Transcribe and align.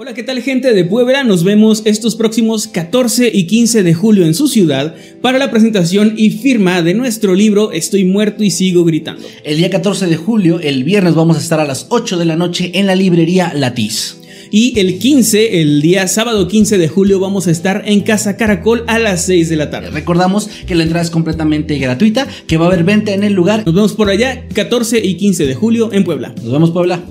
Hola, 0.00 0.14
¿qué 0.14 0.22
tal 0.22 0.40
gente 0.42 0.74
de 0.74 0.84
Puebla? 0.84 1.24
Nos 1.24 1.42
vemos 1.42 1.82
estos 1.84 2.14
próximos 2.14 2.68
14 2.68 3.32
y 3.34 3.48
15 3.48 3.82
de 3.82 3.94
julio 3.94 4.26
en 4.26 4.34
su 4.34 4.46
ciudad 4.46 4.94
para 5.20 5.40
la 5.40 5.50
presentación 5.50 6.14
y 6.16 6.30
firma 6.30 6.82
de 6.82 6.94
nuestro 6.94 7.34
libro 7.34 7.72
Estoy 7.72 8.04
muerto 8.04 8.44
y 8.44 8.52
sigo 8.52 8.84
gritando. 8.84 9.26
El 9.42 9.56
día 9.56 9.70
14 9.70 10.06
de 10.06 10.14
julio, 10.14 10.60
el 10.60 10.84
viernes, 10.84 11.16
vamos 11.16 11.36
a 11.36 11.40
estar 11.40 11.58
a 11.58 11.64
las 11.64 11.86
8 11.88 12.16
de 12.16 12.26
la 12.26 12.36
noche 12.36 12.70
en 12.74 12.86
la 12.86 12.94
librería 12.94 13.52
Latiz. 13.52 14.18
Y 14.52 14.78
el 14.78 15.00
15, 15.00 15.60
el 15.60 15.82
día 15.82 16.06
sábado 16.06 16.46
15 16.46 16.78
de 16.78 16.86
julio, 16.86 17.18
vamos 17.18 17.48
a 17.48 17.50
estar 17.50 17.82
en 17.84 18.02
Casa 18.02 18.36
Caracol 18.36 18.84
a 18.86 19.00
las 19.00 19.24
6 19.24 19.48
de 19.48 19.56
la 19.56 19.68
tarde. 19.68 19.90
Recordamos 19.90 20.48
que 20.68 20.76
la 20.76 20.84
entrada 20.84 21.02
es 21.02 21.10
completamente 21.10 21.76
gratuita, 21.76 22.28
que 22.46 22.56
va 22.56 22.66
a 22.66 22.68
haber 22.68 22.84
venta 22.84 23.14
en 23.14 23.24
el 23.24 23.32
lugar. 23.32 23.64
Nos 23.66 23.74
vemos 23.74 23.94
por 23.94 24.10
allá 24.10 24.46
14 24.54 25.04
y 25.04 25.16
15 25.16 25.44
de 25.44 25.56
julio 25.56 25.92
en 25.92 26.04
Puebla. 26.04 26.32
Nos 26.40 26.52
vemos 26.52 26.70
Puebla. 26.70 27.02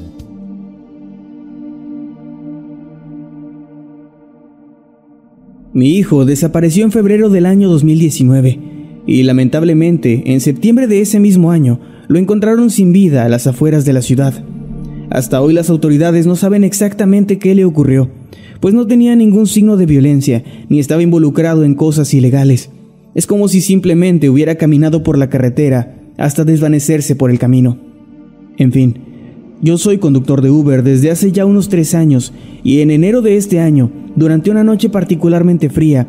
Mi 5.78 5.92
hijo 5.92 6.26
desapareció 6.26 6.86
en 6.86 6.92
febrero 6.92 7.30
del 7.30 7.46
año 7.46 7.70
2019 7.70 8.60
y 9.06 9.22
lamentablemente 9.22 10.34
en 10.34 10.42
septiembre 10.42 10.88
de 10.88 11.02
ese 11.02 11.20
mismo 11.20 11.52
año 11.52 11.80
lo 12.08 12.18
encontraron 12.18 12.72
sin 12.72 12.92
vida 12.92 13.24
a 13.24 13.30
las 13.30 13.46
afueras 13.46 13.86
de 13.86 13.94
la 13.94 14.02
ciudad. 14.02 14.44
Hasta 15.12 15.40
hoy 15.40 15.54
las 15.54 15.70
autoridades 15.70 16.26
no 16.26 16.36
saben 16.36 16.64
exactamente 16.64 17.38
qué 17.38 17.54
le 17.54 17.64
ocurrió, 17.64 18.10
pues 18.60 18.74
no 18.74 18.88
tenía 18.88 19.16
ningún 19.16 19.46
signo 19.46 19.78
de 19.78 19.86
violencia 19.86 20.44
ni 20.68 20.80
estaba 20.80 21.04
involucrado 21.04 21.64
en 21.64 21.76
cosas 21.76 22.12
ilegales. 22.12 22.72
Es 23.14 23.28
como 23.28 23.48
si 23.48 23.62
simplemente 23.62 24.32
hubiera 24.32 24.56
caminado 24.56 25.04
por 25.04 25.20
la 25.20 25.30
carretera 25.30 25.96
hasta 26.18 26.44
desvanecerse 26.44 27.16
por 27.16 27.30
el 27.30 27.38
camino. 27.38 27.78
En 28.58 28.72
fin, 28.72 28.98
yo 29.62 29.78
soy 29.78 29.98
conductor 29.98 30.42
de 30.42 30.52
Uber 30.52 30.84
desde 30.84 31.10
hace 31.10 31.32
ya 31.32 31.46
unos 31.46 31.68
tres 31.70 31.96
años 31.96 32.32
y 32.64 32.82
en 32.82 32.92
enero 32.92 33.22
de 33.22 33.38
este 33.38 33.60
año, 33.60 33.92
durante 34.16 34.52
una 34.52 34.64
noche 34.64 34.90
particularmente 34.90 35.70
fría, 35.70 36.08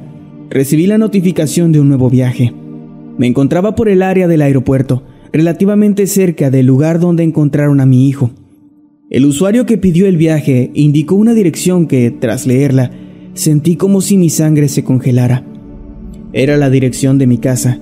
recibí 0.50 0.86
la 0.86 0.98
notificación 0.98 1.72
de 1.72 1.80
un 1.80 1.88
nuevo 1.88 2.10
viaje. 2.10 2.52
Me 3.16 3.26
encontraba 3.26 3.74
por 3.74 3.88
el 3.88 4.02
área 4.02 4.28
del 4.28 4.42
aeropuerto, 4.42 5.02
relativamente 5.32 6.06
cerca 6.06 6.50
del 6.50 6.66
lugar 6.66 7.00
donde 7.00 7.22
encontraron 7.22 7.80
a 7.80 7.86
mi 7.86 8.08
hijo. 8.08 8.30
El 9.10 9.24
usuario 9.24 9.64
que 9.64 9.78
pidió 9.78 10.06
el 10.06 10.18
viaje 10.18 10.70
indicó 10.74 11.14
una 11.14 11.32
dirección 11.32 11.86
que, 11.86 12.10
tras 12.10 12.46
leerla, 12.46 12.90
sentí 13.32 13.76
como 13.76 14.02
si 14.02 14.18
mi 14.18 14.28
sangre 14.28 14.68
se 14.68 14.84
congelara. 14.84 15.44
Era 16.34 16.58
la 16.58 16.68
dirección 16.68 17.16
de 17.16 17.26
mi 17.26 17.38
casa. 17.38 17.78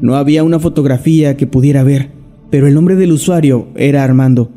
No 0.00 0.16
había 0.16 0.42
una 0.44 0.58
fotografía 0.58 1.36
que 1.36 1.46
pudiera 1.46 1.84
ver, 1.84 2.10
pero 2.50 2.66
el 2.66 2.74
nombre 2.74 2.96
del 2.96 3.12
usuario 3.12 3.68
era 3.76 4.02
Armando 4.02 4.50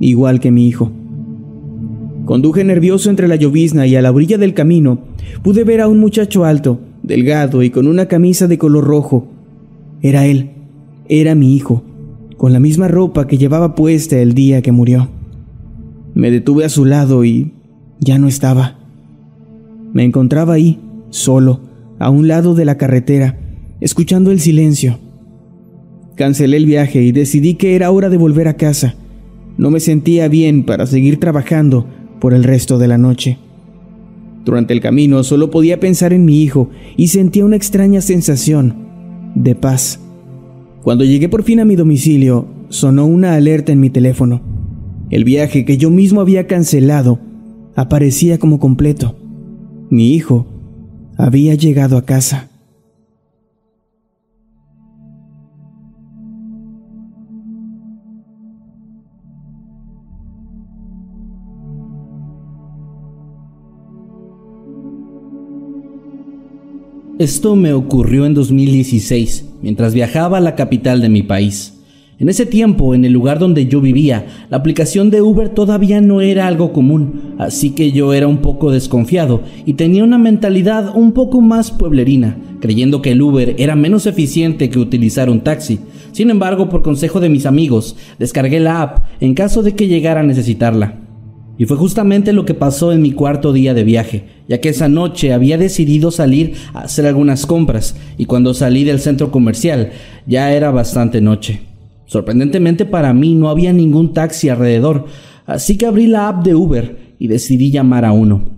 igual 0.00 0.40
que 0.40 0.50
mi 0.50 0.66
hijo. 0.66 0.90
Conduje 2.24 2.64
nervioso 2.64 3.10
entre 3.10 3.28
la 3.28 3.36
llovizna 3.36 3.86
y 3.86 3.96
a 3.96 4.02
la 4.02 4.10
orilla 4.10 4.38
del 4.38 4.54
camino 4.54 5.00
pude 5.42 5.64
ver 5.64 5.80
a 5.80 5.88
un 5.88 5.98
muchacho 5.98 6.44
alto, 6.44 6.80
delgado 7.02 7.62
y 7.62 7.70
con 7.70 7.86
una 7.86 8.06
camisa 8.06 8.48
de 8.48 8.58
color 8.58 8.84
rojo. 8.84 9.28
Era 10.02 10.26
él, 10.26 10.50
era 11.08 11.34
mi 11.34 11.54
hijo, 11.56 11.82
con 12.36 12.52
la 12.52 12.60
misma 12.60 12.88
ropa 12.88 13.26
que 13.26 13.38
llevaba 13.38 13.74
puesta 13.74 14.18
el 14.18 14.34
día 14.34 14.62
que 14.62 14.72
murió. 14.72 15.08
Me 16.14 16.30
detuve 16.30 16.64
a 16.64 16.68
su 16.68 16.84
lado 16.84 17.24
y 17.24 17.52
ya 17.98 18.18
no 18.18 18.28
estaba. 18.28 18.78
Me 19.92 20.04
encontraba 20.04 20.54
ahí, 20.54 20.78
solo, 21.10 21.60
a 21.98 22.10
un 22.10 22.28
lado 22.28 22.54
de 22.54 22.64
la 22.64 22.76
carretera, 22.78 23.38
escuchando 23.80 24.30
el 24.30 24.40
silencio. 24.40 24.98
Cancelé 26.14 26.58
el 26.58 26.66
viaje 26.66 27.02
y 27.02 27.12
decidí 27.12 27.54
que 27.54 27.74
era 27.74 27.90
hora 27.90 28.08
de 28.08 28.16
volver 28.16 28.46
a 28.46 28.54
casa. 28.54 28.94
No 29.60 29.70
me 29.70 29.78
sentía 29.78 30.26
bien 30.28 30.64
para 30.64 30.86
seguir 30.86 31.20
trabajando 31.20 31.84
por 32.18 32.32
el 32.32 32.44
resto 32.44 32.78
de 32.78 32.88
la 32.88 32.96
noche. 32.96 33.36
Durante 34.42 34.72
el 34.72 34.80
camino 34.80 35.22
solo 35.22 35.50
podía 35.50 35.78
pensar 35.78 36.14
en 36.14 36.24
mi 36.24 36.40
hijo 36.40 36.70
y 36.96 37.08
sentía 37.08 37.44
una 37.44 37.56
extraña 37.56 38.00
sensación 38.00 38.74
de 39.34 39.54
paz. 39.54 40.00
Cuando 40.82 41.04
llegué 41.04 41.28
por 41.28 41.42
fin 41.42 41.60
a 41.60 41.66
mi 41.66 41.76
domicilio, 41.76 42.48
sonó 42.70 43.04
una 43.04 43.34
alerta 43.34 43.70
en 43.70 43.80
mi 43.80 43.90
teléfono. 43.90 44.40
El 45.10 45.24
viaje 45.24 45.66
que 45.66 45.76
yo 45.76 45.90
mismo 45.90 46.22
había 46.22 46.46
cancelado 46.46 47.18
aparecía 47.76 48.38
como 48.38 48.60
completo. 48.60 49.14
Mi 49.90 50.14
hijo 50.14 50.46
había 51.18 51.54
llegado 51.54 51.98
a 51.98 52.06
casa. 52.06 52.49
Esto 67.20 67.54
me 67.54 67.74
ocurrió 67.74 68.24
en 68.24 68.32
2016, 68.32 69.44
mientras 69.60 69.92
viajaba 69.92 70.38
a 70.38 70.40
la 70.40 70.54
capital 70.54 71.02
de 71.02 71.10
mi 71.10 71.22
país. 71.22 71.78
En 72.18 72.30
ese 72.30 72.46
tiempo, 72.46 72.94
en 72.94 73.04
el 73.04 73.12
lugar 73.12 73.38
donde 73.38 73.66
yo 73.66 73.82
vivía, 73.82 74.46
la 74.48 74.56
aplicación 74.56 75.10
de 75.10 75.20
Uber 75.20 75.50
todavía 75.50 76.00
no 76.00 76.22
era 76.22 76.46
algo 76.46 76.72
común, 76.72 77.34
así 77.36 77.72
que 77.72 77.92
yo 77.92 78.14
era 78.14 78.26
un 78.26 78.38
poco 78.38 78.70
desconfiado 78.70 79.42
y 79.66 79.74
tenía 79.74 80.02
una 80.02 80.16
mentalidad 80.16 80.96
un 80.96 81.12
poco 81.12 81.42
más 81.42 81.70
pueblerina, 81.70 82.38
creyendo 82.58 83.02
que 83.02 83.10
el 83.10 83.20
Uber 83.20 83.54
era 83.58 83.76
menos 83.76 84.06
eficiente 84.06 84.70
que 84.70 84.78
utilizar 84.78 85.28
un 85.28 85.42
taxi. 85.42 85.78
Sin 86.12 86.30
embargo, 86.30 86.70
por 86.70 86.80
consejo 86.80 87.20
de 87.20 87.28
mis 87.28 87.44
amigos, 87.44 87.96
descargué 88.18 88.60
la 88.60 88.80
app 88.80 89.04
en 89.20 89.34
caso 89.34 89.62
de 89.62 89.74
que 89.74 89.88
llegara 89.88 90.20
a 90.20 90.24
necesitarla. 90.24 91.09
Y 91.60 91.66
fue 91.66 91.76
justamente 91.76 92.32
lo 92.32 92.46
que 92.46 92.54
pasó 92.54 92.90
en 92.90 93.02
mi 93.02 93.12
cuarto 93.12 93.52
día 93.52 93.74
de 93.74 93.84
viaje, 93.84 94.24
ya 94.48 94.62
que 94.62 94.70
esa 94.70 94.88
noche 94.88 95.34
había 95.34 95.58
decidido 95.58 96.10
salir 96.10 96.54
a 96.72 96.84
hacer 96.84 97.04
algunas 97.04 97.44
compras 97.44 97.96
y 98.16 98.24
cuando 98.24 98.54
salí 98.54 98.82
del 98.84 98.98
centro 98.98 99.30
comercial 99.30 99.90
ya 100.26 100.54
era 100.54 100.70
bastante 100.70 101.20
noche. 101.20 101.60
Sorprendentemente 102.06 102.86
para 102.86 103.12
mí 103.12 103.34
no 103.34 103.50
había 103.50 103.74
ningún 103.74 104.14
taxi 104.14 104.48
alrededor, 104.48 105.04
así 105.44 105.76
que 105.76 105.84
abrí 105.84 106.06
la 106.06 106.30
app 106.30 106.46
de 106.46 106.54
Uber 106.54 106.96
y 107.18 107.26
decidí 107.26 107.70
llamar 107.70 108.06
a 108.06 108.12
uno. 108.12 108.52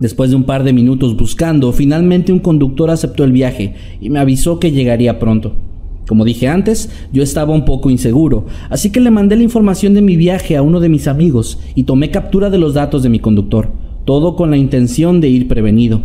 Después 0.00 0.30
de 0.30 0.36
un 0.36 0.46
par 0.46 0.64
de 0.64 0.72
minutos 0.72 1.16
buscando, 1.16 1.72
finalmente 1.72 2.32
un 2.32 2.40
conductor 2.40 2.90
aceptó 2.90 3.22
el 3.22 3.30
viaje 3.30 3.76
y 4.00 4.10
me 4.10 4.18
avisó 4.18 4.58
que 4.58 4.72
llegaría 4.72 5.20
pronto. 5.20 5.65
Como 6.06 6.24
dije 6.24 6.46
antes, 6.46 6.88
yo 7.12 7.22
estaba 7.22 7.52
un 7.52 7.64
poco 7.64 7.90
inseguro, 7.90 8.46
así 8.70 8.90
que 8.90 9.00
le 9.00 9.10
mandé 9.10 9.34
la 9.34 9.42
información 9.42 9.92
de 9.92 10.02
mi 10.02 10.16
viaje 10.16 10.56
a 10.56 10.62
uno 10.62 10.78
de 10.78 10.88
mis 10.88 11.08
amigos 11.08 11.58
y 11.74 11.82
tomé 11.82 12.10
captura 12.10 12.48
de 12.48 12.58
los 12.58 12.74
datos 12.74 13.02
de 13.02 13.08
mi 13.08 13.18
conductor, 13.18 13.70
todo 14.04 14.36
con 14.36 14.50
la 14.50 14.56
intención 14.56 15.20
de 15.20 15.28
ir 15.28 15.48
prevenido. 15.48 16.02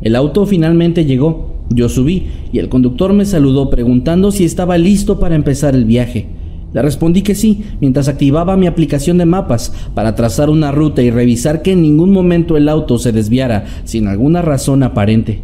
El 0.00 0.16
auto 0.16 0.46
finalmente 0.46 1.04
llegó, 1.04 1.56
yo 1.68 1.90
subí 1.90 2.28
y 2.50 2.60
el 2.60 2.70
conductor 2.70 3.12
me 3.12 3.26
saludó 3.26 3.68
preguntando 3.68 4.30
si 4.30 4.44
estaba 4.44 4.78
listo 4.78 5.18
para 5.18 5.34
empezar 5.34 5.74
el 5.74 5.84
viaje. 5.84 6.28
Le 6.72 6.80
respondí 6.82 7.22
que 7.22 7.34
sí, 7.34 7.62
mientras 7.80 8.08
activaba 8.08 8.56
mi 8.56 8.66
aplicación 8.66 9.18
de 9.18 9.26
mapas 9.26 9.72
para 9.94 10.14
trazar 10.14 10.48
una 10.48 10.72
ruta 10.72 11.02
y 11.02 11.10
revisar 11.10 11.60
que 11.60 11.72
en 11.72 11.82
ningún 11.82 12.10
momento 12.10 12.56
el 12.56 12.68
auto 12.68 12.98
se 12.98 13.12
desviara 13.12 13.66
sin 13.84 14.08
alguna 14.08 14.40
razón 14.40 14.82
aparente. 14.82 15.42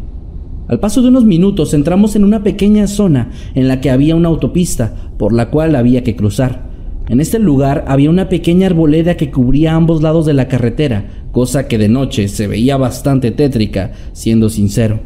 Al 0.69 0.81
paso 0.81 1.03
de 1.03 1.09
unos 1.09 1.25
minutos 1.25 1.75
entramos 1.75 2.17
en 2.17 2.25
una 2.25 2.43
pequeña 2.43 2.87
zona 2.87 3.31
en 3.55 3.69
la 3.69 3.81
que 3.81 3.91
había 3.91 4.17
una 4.17 4.29
autopista 4.29 4.95
por 5.19 5.33
la 5.33 5.51
cual 5.51 5.75
había 5.75 6.05
que 6.05 6.17
cruzar. 6.17 6.71
En 7.09 7.21
este 7.21 7.39
lugar 7.39 7.85
había 7.89 8.11
una 8.11 8.29
pequeña 8.29 8.69
arboleda 8.69 9.17
que 9.17 9.31
cubría 9.31 9.75
ambos 9.75 10.03
lados 10.03 10.25
de 10.25 10.35
la 10.35 10.49
carretera, 10.49 11.27
cosa 11.33 11.67
que 11.67 11.79
de 11.79 11.89
noche 11.89 12.29
se 12.29 12.47
veía 12.47 12.77
bastante 12.77 13.33
tétrica, 13.33 13.93
siendo 14.13 14.49
sincero. 14.49 15.01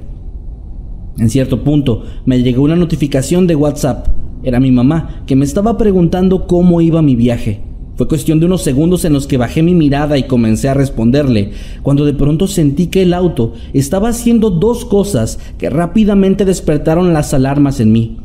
En 1.19 1.31
cierto 1.31 1.65
punto 1.65 2.05
me 2.27 2.43
llegó 2.43 2.63
una 2.63 2.77
notificación 2.77 3.47
de 3.47 3.57
WhatsApp. 3.57 4.09
Era 4.43 4.61
mi 4.61 4.71
mamá, 4.71 5.23
que 5.27 5.35
me 5.35 5.47
estaba 5.47 5.79
preguntando 5.79 6.47
cómo 6.47 6.83
iba 6.83 7.01
mi 7.01 7.17
viaje. 7.17 7.66
Fue 7.97 8.09
cuestión 8.09 8.41
de 8.41 8.47
unos 8.47 8.63
segundos 8.63 9.07
en 9.07 9.15
los 9.15 9.27
que 9.27 9.39
bajé 9.39 9.63
mi 9.63 9.75
mirada 9.75 10.19
y 10.19 10.25
comencé 10.25 10.69
a 10.69 10.75
responderle, 10.75 11.53
cuando 11.83 12.05
de 12.05 12.13
pronto 12.13 12.47
sentí 12.47 12.89
que 12.89 13.03
el 13.03 13.15
auto 13.15 13.55
estaba 13.73 14.11
haciendo 14.11 14.51
dos 14.51 14.85
cosas 14.85 15.39
que 15.57 15.71
rápidamente 15.71 16.45
despertaron 16.45 17.15
las 17.15 17.33
alarmas 17.33 17.81
en 17.81 17.93
mí. 17.93 18.19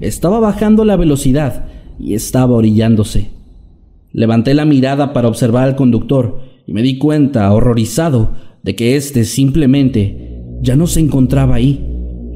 Estaba 0.00 0.40
bajando 0.40 0.84
la 0.86 0.96
velocidad 0.96 1.66
y 1.98 2.14
estaba 2.14 2.54
orillándose. 2.54 3.30
Levanté 4.12 4.54
la 4.54 4.64
mirada 4.64 5.12
para 5.12 5.28
observar 5.28 5.64
al 5.64 5.76
conductor 5.76 6.40
y 6.66 6.72
me 6.72 6.82
di 6.82 6.96
cuenta, 6.96 7.52
horrorizado, 7.52 8.32
de 8.62 8.74
que 8.74 8.96
éste 8.96 9.24
simplemente 9.24 10.42
ya 10.62 10.74
no 10.74 10.86
se 10.86 11.00
encontraba 11.00 11.56
ahí. 11.56 11.87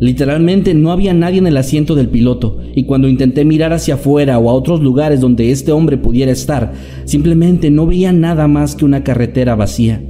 Literalmente 0.02 0.74
no 0.74 0.90
había 0.90 1.14
nadie 1.14 1.38
en 1.38 1.46
el 1.46 1.56
asiento 1.56 1.94
del 1.94 2.08
piloto, 2.08 2.58
y 2.74 2.86
cuando 2.86 3.06
intenté 3.06 3.44
mirar 3.44 3.72
hacia 3.72 3.94
afuera 3.94 4.36
o 4.40 4.50
a 4.50 4.52
otros 4.52 4.80
lugares 4.80 5.20
donde 5.20 5.52
este 5.52 5.70
hombre 5.70 5.96
pudiera 5.96 6.32
estar, 6.32 6.72
simplemente 7.04 7.70
no 7.70 7.86
veía 7.86 8.12
nada 8.12 8.48
más 8.48 8.74
que 8.74 8.84
una 8.84 9.04
carretera 9.04 9.54
vacía. 9.54 10.02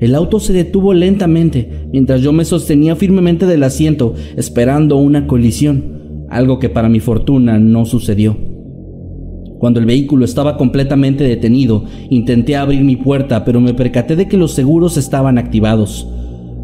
El 0.00 0.16
auto 0.16 0.40
se 0.40 0.52
detuvo 0.52 0.92
lentamente 0.92 1.86
mientras 1.92 2.20
yo 2.20 2.32
me 2.32 2.44
sostenía 2.44 2.96
firmemente 2.96 3.46
del 3.46 3.62
asiento 3.62 4.14
esperando 4.36 4.96
una 4.96 5.28
colisión, 5.28 6.24
algo 6.28 6.58
que 6.58 6.68
para 6.68 6.88
mi 6.88 6.98
fortuna 6.98 7.60
no 7.60 7.84
sucedió. 7.84 8.36
Cuando 9.60 9.78
el 9.78 9.86
vehículo 9.86 10.24
estaba 10.24 10.56
completamente 10.56 11.22
detenido, 11.22 11.84
intenté 12.10 12.56
abrir 12.56 12.82
mi 12.82 12.96
puerta, 12.96 13.44
pero 13.44 13.60
me 13.60 13.72
percaté 13.72 14.16
de 14.16 14.26
que 14.26 14.36
los 14.36 14.50
seguros 14.50 14.96
estaban 14.96 15.38
activados. 15.38 16.08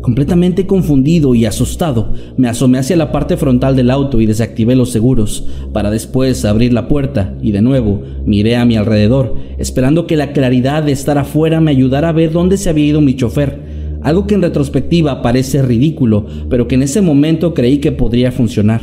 Completamente 0.03 0.67
confundido 0.67 1.35
y 1.35 1.45
asustado, 1.45 2.13
me 2.37 2.49
asomé 2.49 2.79
hacia 2.79 2.97
la 2.97 3.11
parte 3.11 3.37
frontal 3.37 3.75
del 3.75 3.91
auto 3.91 4.21
y 4.21 4.27
desactivé 4.27 4.77
los 4.77 4.91
seguros, 4.91 5.47
para 5.73 5.91
después 5.91 6.45
abrir 6.45 6.73
la 6.73 6.87
puerta 6.89 7.37
y 7.43 7.51
de 7.51 7.63
nuevo 7.63 8.03
miré 8.25 8.57
a 8.57 8.65
mi 8.65 8.77
alrededor, 8.77 9.35
esperando 9.59 10.07
que 10.07 10.17
la 10.17 10.33
claridad 10.33 10.85
de 10.85 10.93
estar 10.93 11.19
afuera 11.19 11.61
me 11.61 11.73
ayudara 11.73 12.11
a 12.11 12.13
ver 12.13 12.33
dónde 12.33 12.57
se 12.57 12.71
había 12.71 12.87
ido 12.87 13.01
mi 13.01 13.17
chofer, 13.17 13.61
algo 14.03 14.27
que 14.27 14.35
en 14.37 14.43
retrospectiva 14.43 15.21
parece 15.21 15.63
ridículo, 15.63 16.27
pero 16.49 16.69
que 16.69 16.77
en 16.77 16.85
ese 16.85 17.01
momento 17.01 17.53
creí 17.53 17.79
que 17.79 17.93
podría 17.93 18.31
funcionar. 18.31 18.81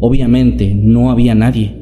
Obviamente 0.00 0.74
no 0.74 1.12
había 1.12 1.34
nadie. 1.34 1.76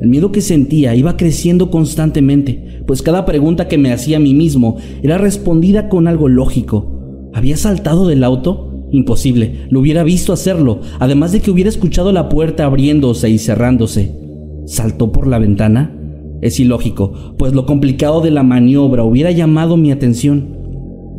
El 0.00 0.08
miedo 0.08 0.30
que 0.30 0.40
sentía 0.40 0.94
iba 0.94 1.16
creciendo 1.16 1.70
constantemente, 1.70 2.82
pues 2.86 3.02
cada 3.02 3.24
pregunta 3.24 3.66
que 3.68 3.78
me 3.78 3.92
hacía 3.92 4.18
a 4.18 4.20
mí 4.20 4.34
mismo 4.34 4.76
era 5.02 5.18
respondida 5.18 5.88
con 5.88 6.06
algo 6.06 6.28
lógico, 6.28 6.93
¿Había 7.34 7.56
saltado 7.56 8.06
del 8.06 8.22
auto? 8.22 8.70
Imposible, 8.92 9.66
lo 9.68 9.80
hubiera 9.80 10.04
visto 10.04 10.32
hacerlo, 10.32 10.80
además 11.00 11.32
de 11.32 11.40
que 11.40 11.50
hubiera 11.50 11.68
escuchado 11.68 12.12
la 12.12 12.28
puerta 12.28 12.64
abriéndose 12.64 13.28
y 13.28 13.38
cerrándose. 13.38 14.14
¿Saltó 14.66 15.10
por 15.10 15.26
la 15.26 15.40
ventana? 15.40 15.92
Es 16.42 16.60
ilógico, 16.60 17.34
pues 17.36 17.52
lo 17.52 17.66
complicado 17.66 18.20
de 18.20 18.30
la 18.30 18.44
maniobra 18.44 19.02
hubiera 19.02 19.32
llamado 19.32 19.76
mi 19.76 19.90
atención. 19.90 20.56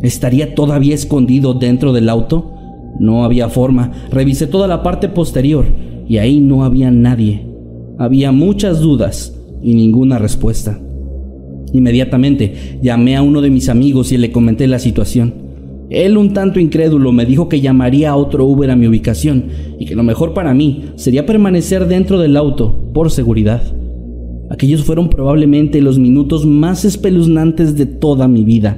¿Estaría 0.03 0.55
todavía 0.55 0.95
escondido 0.95 1.53
dentro 1.53 1.91
del 1.91 2.07
auto? 2.07 2.53
No 2.97 3.25
había 3.25 3.49
forma. 3.49 3.91
Revisé 4.09 4.47
toda 4.47 4.67
la 4.67 4.83
parte 4.83 5.09
posterior 5.09 5.65
y 6.07 6.17
ahí 6.17 6.39
no 6.39 6.63
había 6.63 6.91
nadie. 6.91 7.45
Había 7.97 8.31
muchas 8.31 8.79
dudas 8.79 9.37
y 9.61 9.75
ninguna 9.75 10.17
respuesta. 10.17 10.79
Inmediatamente 11.73 12.79
llamé 12.81 13.17
a 13.17 13.21
uno 13.21 13.41
de 13.41 13.49
mis 13.49 13.67
amigos 13.67 14.13
y 14.13 14.17
le 14.17 14.31
comenté 14.31 14.65
la 14.67 14.79
situación. 14.79 15.44
Él, 15.89 16.17
un 16.17 16.33
tanto 16.33 16.59
incrédulo, 16.59 17.11
me 17.11 17.25
dijo 17.25 17.47
que 17.47 17.61
llamaría 17.61 18.11
a 18.11 18.15
otro 18.15 18.45
Uber 18.45 18.71
a 18.71 18.75
mi 18.75 18.87
ubicación 18.87 19.45
y 19.79 19.85
que 19.85 19.95
lo 19.95 20.03
mejor 20.03 20.33
para 20.33 20.53
mí 20.53 20.85
sería 20.95 21.25
permanecer 21.25 21.87
dentro 21.87 22.19
del 22.19 22.37
auto 22.37 22.91
por 22.93 23.11
seguridad. 23.11 23.61
Aquellos 24.49 24.83
fueron 24.83 25.09
probablemente 25.09 25.81
los 25.81 25.99
minutos 25.99 26.45
más 26.45 26.85
espeluznantes 26.85 27.75
de 27.75 27.85
toda 27.85 28.27
mi 28.27 28.43
vida. 28.43 28.77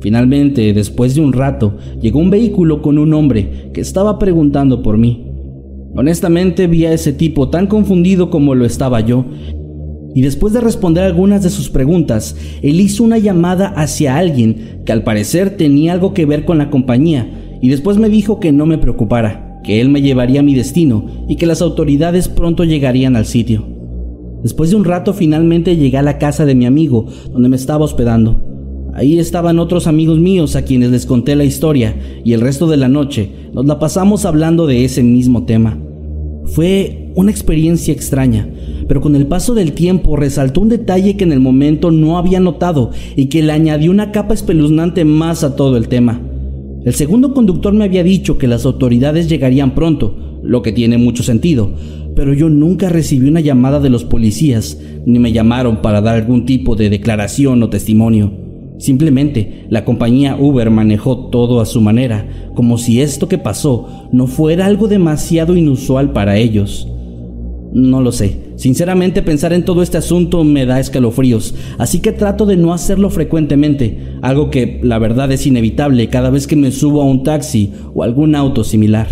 Finalmente, 0.00 0.72
después 0.74 1.14
de 1.14 1.22
un 1.22 1.32
rato, 1.32 1.76
llegó 2.00 2.18
un 2.18 2.30
vehículo 2.30 2.82
con 2.82 2.98
un 2.98 3.14
hombre 3.14 3.70
que 3.72 3.80
estaba 3.80 4.18
preguntando 4.18 4.82
por 4.82 4.98
mí. 4.98 5.26
Honestamente 5.96 6.66
vi 6.66 6.84
a 6.84 6.92
ese 6.92 7.12
tipo 7.12 7.48
tan 7.48 7.66
confundido 7.68 8.28
como 8.28 8.54
lo 8.54 8.64
estaba 8.64 9.00
yo 9.00 9.24
y 10.14 10.22
después 10.22 10.52
de 10.52 10.60
responder 10.60 11.02
algunas 11.02 11.42
de 11.42 11.50
sus 11.50 11.70
preguntas, 11.70 12.36
él 12.62 12.80
hizo 12.80 13.02
una 13.02 13.18
llamada 13.18 13.68
hacia 13.76 14.16
alguien 14.16 14.82
que 14.86 14.92
al 14.92 15.02
parecer 15.02 15.56
tenía 15.56 15.92
algo 15.92 16.14
que 16.14 16.24
ver 16.24 16.44
con 16.44 16.58
la 16.58 16.70
compañía 16.70 17.58
y 17.60 17.68
después 17.68 17.98
me 17.98 18.08
dijo 18.08 18.38
que 18.38 18.52
no 18.52 18.64
me 18.64 18.78
preocupara, 18.78 19.60
que 19.64 19.80
él 19.80 19.88
me 19.88 20.02
llevaría 20.02 20.40
a 20.40 20.44
mi 20.44 20.54
destino 20.54 21.06
y 21.28 21.36
que 21.36 21.46
las 21.46 21.62
autoridades 21.62 22.28
pronto 22.28 22.62
llegarían 22.62 23.16
al 23.16 23.26
sitio. 23.26 23.66
Después 24.44 24.70
de 24.70 24.76
un 24.76 24.84
rato 24.84 25.14
finalmente 25.14 25.76
llegué 25.76 25.96
a 25.96 26.02
la 26.02 26.18
casa 26.18 26.44
de 26.44 26.54
mi 26.54 26.66
amigo, 26.66 27.06
donde 27.32 27.48
me 27.48 27.56
estaba 27.56 27.84
hospedando. 27.84 28.40
Ahí 28.92 29.18
estaban 29.18 29.58
otros 29.58 29.88
amigos 29.88 30.20
míos 30.20 30.54
a 30.54 30.62
quienes 30.62 30.90
les 30.90 31.06
conté 31.06 31.34
la 31.34 31.44
historia 31.44 31.96
y 32.22 32.34
el 32.34 32.40
resto 32.40 32.68
de 32.68 32.76
la 32.76 32.88
noche 32.88 33.30
nos 33.52 33.66
la 33.66 33.80
pasamos 33.80 34.24
hablando 34.24 34.68
de 34.68 34.84
ese 34.84 35.02
mismo 35.02 35.44
tema. 35.44 35.76
Fue 36.44 37.10
una 37.16 37.30
experiencia 37.30 37.92
extraña, 37.92 38.48
pero 38.86 39.00
con 39.00 39.16
el 39.16 39.26
paso 39.26 39.54
del 39.54 39.72
tiempo 39.72 40.16
resaltó 40.16 40.60
un 40.60 40.68
detalle 40.68 41.16
que 41.16 41.24
en 41.24 41.32
el 41.32 41.40
momento 41.40 41.90
no 41.90 42.18
había 42.18 42.40
notado 42.40 42.90
y 43.16 43.26
que 43.26 43.42
le 43.42 43.52
añadió 43.52 43.90
una 43.90 44.12
capa 44.12 44.34
espeluznante 44.34 45.04
más 45.04 45.44
a 45.44 45.56
todo 45.56 45.76
el 45.76 45.88
tema. 45.88 46.20
El 46.84 46.94
segundo 46.94 47.32
conductor 47.32 47.72
me 47.72 47.84
había 47.84 48.04
dicho 48.04 48.36
que 48.36 48.46
las 48.46 48.66
autoridades 48.66 49.28
llegarían 49.28 49.74
pronto, 49.74 50.40
lo 50.42 50.60
que 50.60 50.72
tiene 50.72 50.98
mucho 50.98 51.22
sentido, 51.22 51.70
pero 52.14 52.34
yo 52.34 52.48
nunca 52.48 52.88
recibí 52.88 53.28
una 53.28 53.40
llamada 53.40 53.80
de 53.80 53.90
los 53.90 54.04
policías, 54.04 54.78
ni 55.06 55.18
me 55.18 55.32
llamaron 55.32 55.82
para 55.82 56.00
dar 56.00 56.16
algún 56.16 56.44
tipo 56.44 56.76
de 56.76 56.90
declaración 56.90 57.62
o 57.62 57.70
testimonio. 57.70 58.32
Simplemente 58.78 59.64
la 59.70 59.84
compañía 59.84 60.36
Uber 60.36 60.70
manejó 60.70 61.28
todo 61.30 61.60
a 61.60 61.66
su 61.66 61.80
manera, 61.80 62.50
como 62.54 62.76
si 62.76 63.00
esto 63.00 63.28
que 63.28 63.38
pasó 63.38 64.08
no 64.12 64.26
fuera 64.26 64.66
algo 64.66 64.88
demasiado 64.88 65.56
inusual 65.56 66.12
para 66.12 66.36
ellos. 66.36 66.88
No 67.72 68.02
lo 68.02 68.12
sé. 68.12 68.43
Sinceramente 68.56 69.22
pensar 69.22 69.52
en 69.52 69.64
todo 69.64 69.82
este 69.82 69.98
asunto 69.98 70.44
me 70.44 70.64
da 70.64 70.78
escalofríos, 70.78 71.54
así 71.78 72.00
que 72.00 72.12
trato 72.12 72.46
de 72.46 72.56
no 72.56 72.72
hacerlo 72.72 73.10
frecuentemente, 73.10 74.18
algo 74.22 74.50
que 74.50 74.80
la 74.82 74.98
verdad 74.98 75.32
es 75.32 75.46
inevitable 75.46 76.08
cada 76.08 76.30
vez 76.30 76.46
que 76.46 76.56
me 76.56 76.70
subo 76.70 77.02
a 77.02 77.04
un 77.04 77.24
taxi 77.24 77.72
o 77.94 78.02
algún 78.02 78.34
auto 78.34 78.62
similar. 78.62 79.08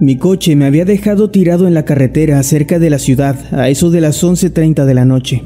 Mi 0.00 0.16
coche 0.16 0.54
me 0.54 0.64
había 0.64 0.84
dejado 0.84 1.28
tirado 1.28 1.66
en 1.66 1.74
la 1.74 1.84
carretera 1.84 2.40
cerca 2.44 2.78
de 2.78 2.88
la 2.88 3.00
ciudad 3.00 3.36
a 3.52 3.68
eso 3.68 3.90
de 3.90 4.00
las 4.00 4.22
11.30 4.22 4.84
de 4.84 4.94
la 4.94 5.04
noche. 5.04 5.42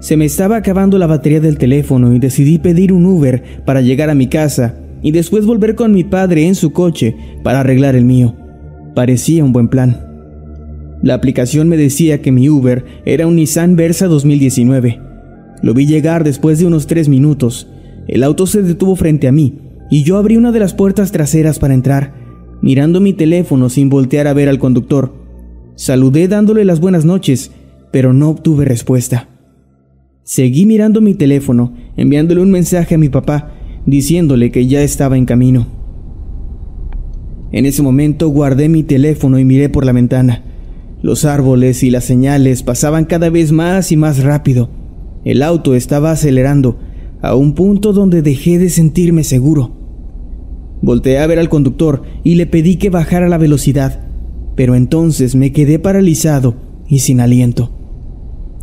Se 0.00 0.16
me 0.16 0.24
estaba 0.24 0.56
acabando 0.56 0.98
la 0.98 1.06
batería 1.06 1.40
del 1.40 1.58
teléfono 1.58 2.14
y 2.14 2.18
decidí 2.18 2.58
pedir 2.58 2.92
un 2.92 3.06
Uber 3.06 3.42
para 3.64 3.80
llegar 3.80 4.10
a 4.10 4.14
mi 4.14 4.26
casa 4.26 4.74
y 5.02 5.12
después 5.12 5.46
volver 5.46 5.74
con 5.74 5.92
mi 5.92 6.04
padre 6.04 6.46
en 6.46 6.54
su 6.54 6.72
coche 6.72 7.14
para 7.42 7.60
arreglar 7.60 7.94
el 7.94 8.04
mío. 8.04 8.34
Parecía 8.94 9.44
un 9.44 9.52
buen 9.52 9.68
plan. 9.68 10.06
La 11.02 11.14
aplicación 11.14 11.68
me 11.68 11.76
decía 11.76 12.20
que 12.20 12.32
mi 12.32 12.48
Uber 12.48 12.84
era 13.04 13.26
un 13.26 13.36
Nissan 13.36 13.76
Versa 13.76 14.06
2019. 14.06 15.00
Lo 15.62 15.74
vi 15.74 15.86
llegar 15.86 16.24
después 16.24 16.58
de 16.58 16.66
unos 16.66 16.86
tres 16.86 17.08
minutos. 17.08 17.68
El 18.08 18.24
auto 18.24 18.46
se 18.46 18.62
detuvo 18.62 18.96
frente 18.96 19.28
a 19.28 19.32
mí 19.32 19.58
y 19.90 20.02
yo 20.02 20.16
abrí 20.16 20.36
una 20.36 20.52
de 20.52 20.60
las 20.60 20.74
puertas 20.74 21.12
traseras 21.12 21.58
para 21.58 21.74
entrar 21.74 22.20
mirando 22.62 23.00
mi 23.00 23.12
teléfono 23.12 23.68
sin 23.68 23.88
voltear 23.88 24.26
a 24.26 24.34
ver 24.34 24.48
al 24.48 24.58
conductor. 24.58 25.14
Saludé 25.76 26.28
dándole 26.28 26.64
las 26.64 26.80
buenas 26.80 27.04
noches, 27.04 27.50
pero 27.90 28.12
no 28.12 28.28
obtuve 28.28 28.64
respuesta. 28.64 29.28
Seguí 30.32 30.64
mirando 30.64 31.00
mi 31.00 31.14
teléfono, 31.14 31.72
enviándole 31.96 32.40
un 32.40 32.52
mensaje 32.52 32.94
a 32.94 32.98
mi 32.98 33.08
papá, 33.08 33.50
diciéndole 33.84 34.52
que 34.52 34.68
ya 34.68 34.80
estaba 34.80 35.16
en 35.16 35.26
camino. 35.26 35.66
En 37.50 37.66
ese 37.66 37.82
momento 37.82 38.28
guardé 38.28 38.68
mi 38.68 38.84
teléfono 38.84 39.40
y 39.40 39.44
miré 39.44 39.68
por 39.70 39.84
la 39.84 39.90
ventana. 39.90 40.44
Los 41.02 41.24
árboles 41.24 41.82
y 41.82 41.90
las 41.90 42.04
señales 42.04 42.62
pasaban 42.62 43.06
cada 43.06 43.28
vez 43.28 43.50
más 43.50 43.90
y 43.90 43.96
más 43.96 44.22
rápido. 44.22 44.70
El 45.24 45.42
auto 45.42 45.74
estaba 45.74 46.12
acelerando 46.12 46.78
a 47.22 47.34
un 47.34 47.54
punto 47.54 47.92
donde 47.92 48.22
dejé 48.22 48.60
de 48.60 48.70
sentirme 48.70 49.24
seguro. 49.24 49.72
Volteé 50.80 51.18
a 51.18 51.26
ver 51.26 51.40
al 51.40 51.48
conductor 51.48 52.04
y 52.22 52.36
le 52.36 52.46
pedí 52.46 52.76
que 52.76 52.88
bajara 52.88 53.28
la 53.28 53.36
velocidad, 53.36 54.08
pero 54.54 54.76
entonces 54.76 55.34
me 55.34 55.50
quedé 55.50 55.80
paralizado 55.80 56.54
y 56.86 57.00
sin 57.00 57.18
aliento. 57.18 57.79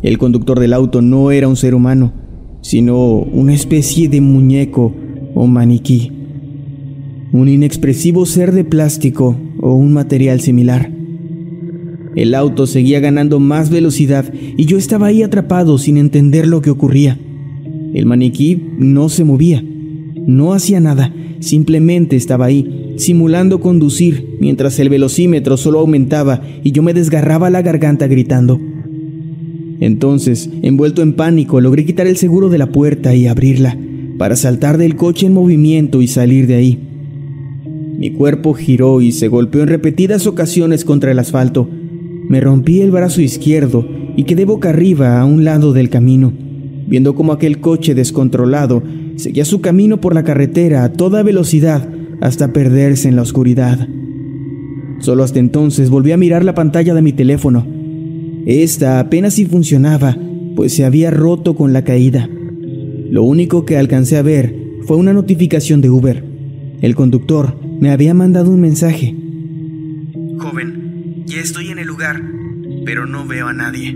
El 0.02 0.16
conductor 0.16 0.60
del 0.60 0.74
auto 0.74 1.02
no 1.02 1.32
era 1.32 1.48
un 1.48 1.56
ser 1.56 1.74
humano, 1.74 2.12
sino 2.60 3.16
una 3.18 3.52
especie 3.52 4.08
de 4.08 4.20
muñeco 4.20 4.94
o 5.34 5.46
maniquí, 5.48 6.12
un 7.32 7.48
inexpresivo 7.48 8.24
ser 8.24 8.52
de 8.52 8.62
plástico 8.62 9.36
o 9.60 9.74
un 9.74 9.92
material 9.92 10.40
similar. 10.40 10.92
El 12.14 12.34
auto 12.34 12.66
seguía 12.66 13.00
ganando 13.00 13.40
más 13.40 13.70
velocidad 13.70 14.32
y 14.56 14.66
yo 14.66 14.78
estaba 14.78 15.06
ahí 15.06 15.22
atrapado 15.22 15.78
sin 15.78 15.96
entender 15.96 16.46
lo 16.46 16.62
que 16.62 16.70
ocurría. 16.70 17.18
El 17.92 18.06
maniquí 18.06 18.70
no 18.78 19.08
se 19.08 19.24
movía, 19.24 19.64
no 20.26 20.52
hacía 20.52 20.78
nada, 20.78 21.12
simplemente 21.40 22.14
estaba 22.14 22.46
ahí, 22.46 22.94
simulando 22.98 23.60
conducir, 23.60 24.36
mientras 24.40 24.78
el 24.78 24.90
velocímetro 24.90 25.56
solo 25.56 25.80
aumentaba 25.80 26.42
y 26.62 26.70
yo 26.70 26.84
me 26.84 26.94
desgarraba 26.94 27.50
la 27.50 27.62
garganta 27.62 28.06
gritando. 28.06 28.60
Entonces, 29.80 30.50
envuelto 30.62 31.02
en 31.02 31.14
pánico, 31.14 31.60
logré 31.60 31.84
quitar 31.84 32.06
el 32.06 32.16
seguro 32.16 32.48
de 32.48 32.58
la 32.58 32.66
puerta 32.66 33.14
y 33.14 33.26
abrirla, 33.26 33.76
para 34.18 34.36
saltar 34.36 34.78
del 34.78 34.96
coche 34.96 35.26
en 35.26 35.34
movimiento 35.34 36.02
y 36.02 36.08
salir 36.08 36.46
de 36.46 36.54
ahí. 36.54 36.78
Mi 37.98 38.10
cuerpo 38.10 38.54
giró 38.54 39.00
y 39.00 39.12
se 39.12 39.28
golpeó 39.28 39.62
en 39.62 39.68
repetidas 39.68 40.26
ocasiones 40.26 40.84
contra 40.84 41.10
el 41.10 41.18
asfalto. 41.18 41.68
Me 42.28 42.40
rompí 42.40 42.80
el 42.80 42.90
brazo 42.90 43.20
izquierdo 43.20 43.88
y 44.16 44.24
quedé 44.24 44.44
boca 44.44 44.70
arriba 44.70 45.20
a 45.20 45.24
un 45.24 45.44
lado 45.44 45.72
del 45.72 45.90
camino 45.90 46.32
viendo 46.88 47.14
cómo 47.14 47.32
aquel 47.32 47.60
coche 47.60 47.94
descontrolado 47.94 48.82
seguía 49.16 49.44
su 49.44 49.60
camino 49.60 50.00
por 50.00 50.14
la 50.14 50.24
carretera 50.24 50.84
a 50.84 50.92
toda 50.92 51.22
velocidad 51.22 51.88
hasta 52.20 52.52
perderse 52.52 53.08
en 53.08 53.16
la 53.16 53.22
oscuridad. 53.22 53.86
Solo 55.00 55.22
hasta 55.22 55.38
entonces 55.38 55.90
volví 55.90 56.12
a 56.12 56.16
mirar 56.16 56.44
la 56.44 56.54
pantalla 56.54 56.94
de 56.94 57.02
mi 57.02 57.12
teléfono. 57.12 57.77
Esta 58.48 58.98
apenas 58.98 59.34
si 59.34 59.44
funcionaba, 59.44 60.16
pues 60.56 60.72
se 60.72 60.86
había 60.86 61.10
roto 61.10 61.54
con 61.54 61.74
la 61.74 61.84
caída. 61.84 62.30
Lo 63.10 63.22
único 63.22 63.66
que 63.66 63.76
alcancé 63.76 64.16
a 64.16 64.22
ver 64.22 64.54
fue 64.86 64.96
una 64.96 65.12
notificación 65.12 65.82
de 65.82 65.90
Uber. 65.90 66.24
El 66.80 66.94
conductor 66.94 67.60
me 67.78 67.90
había 67.90 68.14
mandado 68.14 68.50
un 68.50 68.62
mensaje. 68.62 69.14
Joven, 70.38 71.24
ya 71.26 71.42
estoy 71.42 71.68
en 71.68 71.78
el 71.78 71.88
lugar, 71.88 72.22
pero 72.86 73.04
no 73.04 73.26
veo 73.26 73.48
a 73.48 73.52
nadie. 73.52 73.94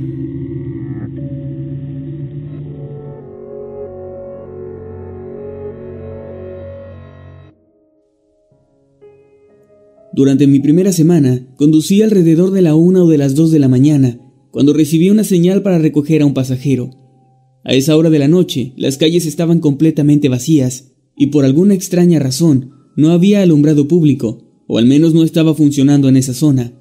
Durante 10.13 10.47
mi 10.47 10.61
primera 10.61 10.93
semana, 10.93 11.41
conducí 11.57 12.03
alrededor 12.03 12.51
de 12.51 12.61
la 12.61 12.75
una 12.75 13.03
o 13.03 13.09
de 13.09 13.17
las 13.17 13.35
dos 13.35 13.51
de 13.51 13.59
la 13.59 13.69
mañana, 13.69 14.19
cuando 14.53 14.75
recibí 14.75 15.11
una 15.11 15.25
señal 15.25 15.63
para 15.63 15.79
recoger 15.79 16.23
a 16.23 16.27
un 16.27 16.35
pasajero. 16.35 16.91
A 17.65 17.75
esa 17.75 17.97
hora 17.97 18.11
de 18.11 18.19
la 18.19 18.29
noche, 18.29 18.75
las 18.77 18.99
calles 18.99 19.27
estaban 19.27 19.59
completamente 19.59 20.29
vacías, 20.29 20.93
y 21.17 21.29
por 21.29 21.45
alguna 21.45 21.75
extraña 21.75 22.19
razón, 22.19 22.71
no 22.97 23.11
había 23.11 23.43
alumbrado 23.43 23.89
público, 23.89 24.63
o 24.69 24.79
al 24.79 24.87
menos 24.87 25.15
no 25.15 25.25
estaba 25.25 25.55
funcionando 25.55 26.09
en 26.09 26.17
esa 26.17 26.35
zona. 26.35 26.73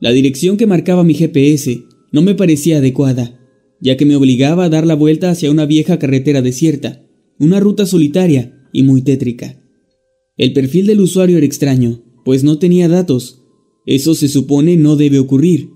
La 0.00 0.10
dirección 0.10 0.56
que 0.56 0.66
marcaba 0.66 1.04
mi 1.04 1.14
GPS 1.14 1.84
no 2.12 2.22
me 2.22 2.34
parecía 2.34 2.78
adecuada, 2.78 3.38
ya 3.80 3.96
que 3.96 4.06
me 4.06 4.16
obligaba 4.16 4.64
a 4.64 4.68
dar 4.68 4.86
la 4.86 4.94
vuelta 4.94 5.30
hacia 5.30 5.50
una 5.50 5.66
vieja 5.66 5.98
carretera 5.98 6.40
desierta, 6.40 7.04
una 7.38 7.60
ruta 7.60 7.84
solitaria 7.84 8.68
y 8.72 8.84
muy 8.84 9.02
tétrica. 9.02 9.60
El 10.38 10.52
perfil 10.52 10.86
del 10.86 11.00
usuario 11.00 11.36
era 11.36 11.46
extraño, 11.46 12.02
pues 12.24 12.42
no 12.42 12.58
tenía 12.58 12.88
datos. 12.88 13.42
Eso 13.84 14.14
se 14.14 14.28
supone 14.28 14.76
no 14.76 14.96
debe 14.96 15.18
ocurrir, 15.18 15.70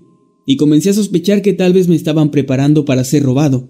y 0.49 0.55
comencé 0.55 0.89
a 0.89 0.93
sospechar 0.93 1.41
que 1.41 1.51
tal 1.51 1.73
vez 1.73 1.89
me 1.89 1.95
estaban 1.95 2.31
preparando 2.31 2.85
para 2.85 3.03
ser 3.03 3.21
robado. 3.21 3.69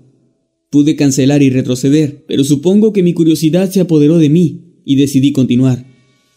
Pude 0.69 0.95
cancelar 0.95 1.41
y 1.41 1.49
retroceder, 1.49 2.23
pero 2.27 2.43
supongo 2.43 2.93
que 2.93 3.01
mi 3.01 3.13
curiosidad 3.13 3.71
se 3.71 3.81
apoderó 3.81 4.19
de 4.19 4.29
mí 4.29 4.81
y 4.85 4.95
decidí 4.95 5.31
continuar. 5.31 5.87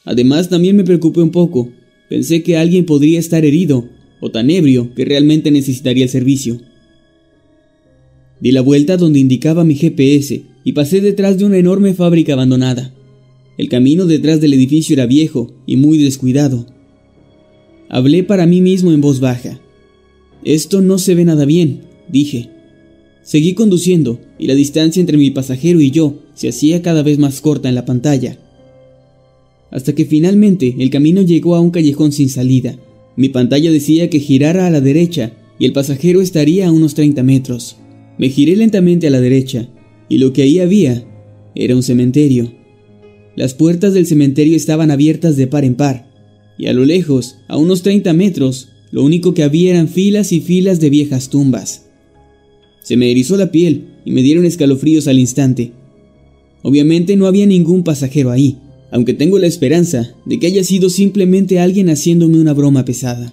Además, 0.03 0.49
también 0.49 0.77
me 0.77 0.85
preocupé 0.85 1.21
un 1.21 1.31
poco. 1.31 1.71
Pensé 2.09 2.43
que 2.43 2.57
alguien 2.57 2.87
podría 2.87 3.19
estar 3.19 3.45
herido 3.45 3.91
o 4.23 4.31
tan 4.31 4.49
ebrio 4.49 4.95
que 4.95 5.05
realmente 5.05 5.51
necesitaría 5.51 6.05
el 6.05 6.11
servicio. 6.11 6.59
Di 8.41 8.53
la 8.53 8.63
vuelta 8.63 8.97
donde 8.97 9.19
indicaba 9.19 9.63
mi 9.63 9.75
GPS 9.75 10.43
y 10.65 10.73
pasé 10.73 11.03
detrás 11.03 11.37
de 11.37 11.45
una 11.45 11.59
enorme 11.59 11.93
fábrica 11.93 12.33
abandonada. 12.33 12.95
El 13.59 13.69
camino 13.69 14.07
detrás 14.07 14.41
del 14.41 14.55
edificio 14.55 14.95
era 14.95 15.05
viejo 15.05 15.53
y 15.67 15.77
muy 15.77 15.99
descuidado. 15.99 16.67
Hablé 17.91 18.25
para 18.25 18.47
mí 18.47 18.63
mismo 18.63 18.91
en 18.91 19.03
voz 19.03 19.21
baja. 19.21 19.61
Esto 20.45 20.81
no 20.81 20.99
se 20.99 21.15
ve 21.15 21.25
nada 21.25 21.45
bien, 21.45 21.81
dije. 22.09 22.51
Seguí 23.23 23.55
conduciendo 23.55 24.19
y 24.39 24.47
la 24.47 24.55
distancia 24.55 25.01
entre 25.01 25.19
mi 25.19 25.31
pasajero 25.31 25.81
y 25.81 25.91
yo 25.91 26.23
se 26.35 26.49
hacía 26.49 26.83
cada 26.83 27.03
vez 27.03 27.19
más 27.19 27.41
corta 27.41 27.69
en 27.69 27.75
la 27.75 27.85
pantalla. 27.85 28.39
Hasta 29.71 29.95
que 29.95 30.05
finalmente 30.05 30.75
el 30.79 30.91
camino 30.91 31.23
llegó 31.23 31.55
a 31.55 31.61
un 31.61 31.71
callejón 31.71 32.13
sin 32.13 32.29
salida. 32.29 32.77
Mi 33.17 33.29
pantalla 33.29 33.71
decía 33.71 34.09
que 34.09 34.19
girara 34.19 34.67
a 34.67 34.71
la 34.71 34.81
derecha 34.81 35.33
y 35.59 35.67
el 35.67 35.73
pasajero 35.73 36.23
estaría 36.23 36.69
a 36.69 36.73
unos 36.73 36.95
30 36.95 37.23
metros. 37.23 37.77
Me 38.19 38.31
giré 38.31 38.57
lentamente 38.57 39.07
a 39.07 39.11
la 39.11 39.21
derecha 39.21 39.69
y 40.09 40.19
lo 40.19 40.33
que 40.33 40.43
ahí 40.43 40.59
había 40.59 41.05
era 41.55 41.77
un 41.77 41.83
cementerio. 41.83 42.53
Las 43.37 43.55
puertas 43.55 43.95
del 43.95 44.07
cementerio 44.07 44.57
estaban 44.57 44.91
abiertas 44.91 45.37
de 45.37 45.47
par 45.47 45.65
en 45.65 45.75
par, 45.75 46.11
y 46.59 46.67
a 46.67 46.73
lo 46.73 46.85
lejos, 46.85 47.37
a 47.49 47.57
unos 47.57 47.83
30 47.83 48.13
metros, 48.13 48.69
lo 48.91 49.05
único 49.05 49.35
que 49.35 49.43
había 49.43 49.71
eran 49.71 49.89
filas 49.89 50.33
y 50.33 50.41
filas 50.41 50.81
de 50.81 50.91
viejas 50.91 51.29
tumbas. 51.31 51.87
Se 52.83 52.97
me 52.97 53.11
erizó 53.11 53.37
la 53.37 53.51
piel 53.51 53.89
y 54.05 54.13
me 54.13 54.23
dieron 54.23 54.45
escalofríos 54.45 55.07
al 55.07 55.19
instante. 55.19 55.73
Obviamente 56.63 57.17
no 57.17 57.27
había 57.27 57.47
ningún 57.47 57.85
pasajero 57.85 58.31
ahí, 58.31 58.59
aunque 58.91 59.15
tengo 59.15 59.39
la 59.39 59.47
esperanza 59.47 60.15
de 60.27 60.39
que 60.39 60.47
haya 60.47 60.65
sido 60.65 60.91
simplemente 60.91 61.61
alguien 61.61 61.89
haciéndome 61.89 62.41
una 62.41 62.53
broma 62.53 62.85
pesada. 62.85 63.33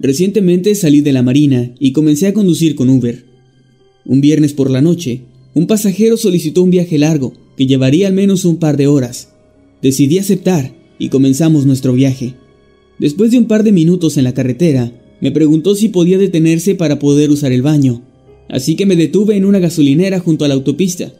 Recientemente 0.00 0.76
salí 0.76 1.00
de 1.00 1.12
la 1.12 1.24
marina 1.24 1.74
y 1.80 1.90
comencé 1.90 2.28
a 2.28 2.32
conducir 2.32 2.76
con 2.76 2.88
Uber. 2.88 3.24
Un 4.04 4.20
viernes 4.20 4.52
por 4.52 4.70
la 4.70 4.80
noche, 4.80 5.22
un 5.54 5.66
pasajero 5.66 6.16
solicitó 6.16 6.62
un 6.62 6.70
viaje 6.70 6.98
largo 6.98 7.32
que 7.56 7.66
llevaría 7.66 8.06
al 8.06 8.14
menos 8.14 8.44
un 8.44 8.58
par 8.58 8.76
de 8.76 8.86
horas. 8.86 9.30
Decidí 9.82 10.18
aceptar 10.18 10.72
y 11.00 11.08
comenzamos 11.08 11.66
nuestro 11.66 11.94
viaje. 11.94 12.34
Después 13.00 13.32
de 13.32 13.38
un 13.38 13.46
par 13.46 13.64
de 13.64 13.72
minutos 13.72 14.16
en 14.16 14.24
la 14.24 14.34
carretera, 14.34 14.92
me 15.20 15.32
preguntó 15.32 15.74
si 15.74 15.88
podía 15.88 16.16
detenerse 16.16 16.76
para 16.76 17.00
poder 17.00 17.30
usar 17.30 17.50
el 17.50 17.62
baño, 17.62 18.02
así 18.48 18.76
que 18.76 18.86
me 18.86 18.94
detuve 18.94 19.36
en 19.36 19.44
una 19.44 19.58
gasolinera 19.58 20.20
junto 20.20 20.44
a 20.44 20.48
la 20.48 20.54
autopista. 20.54 21.12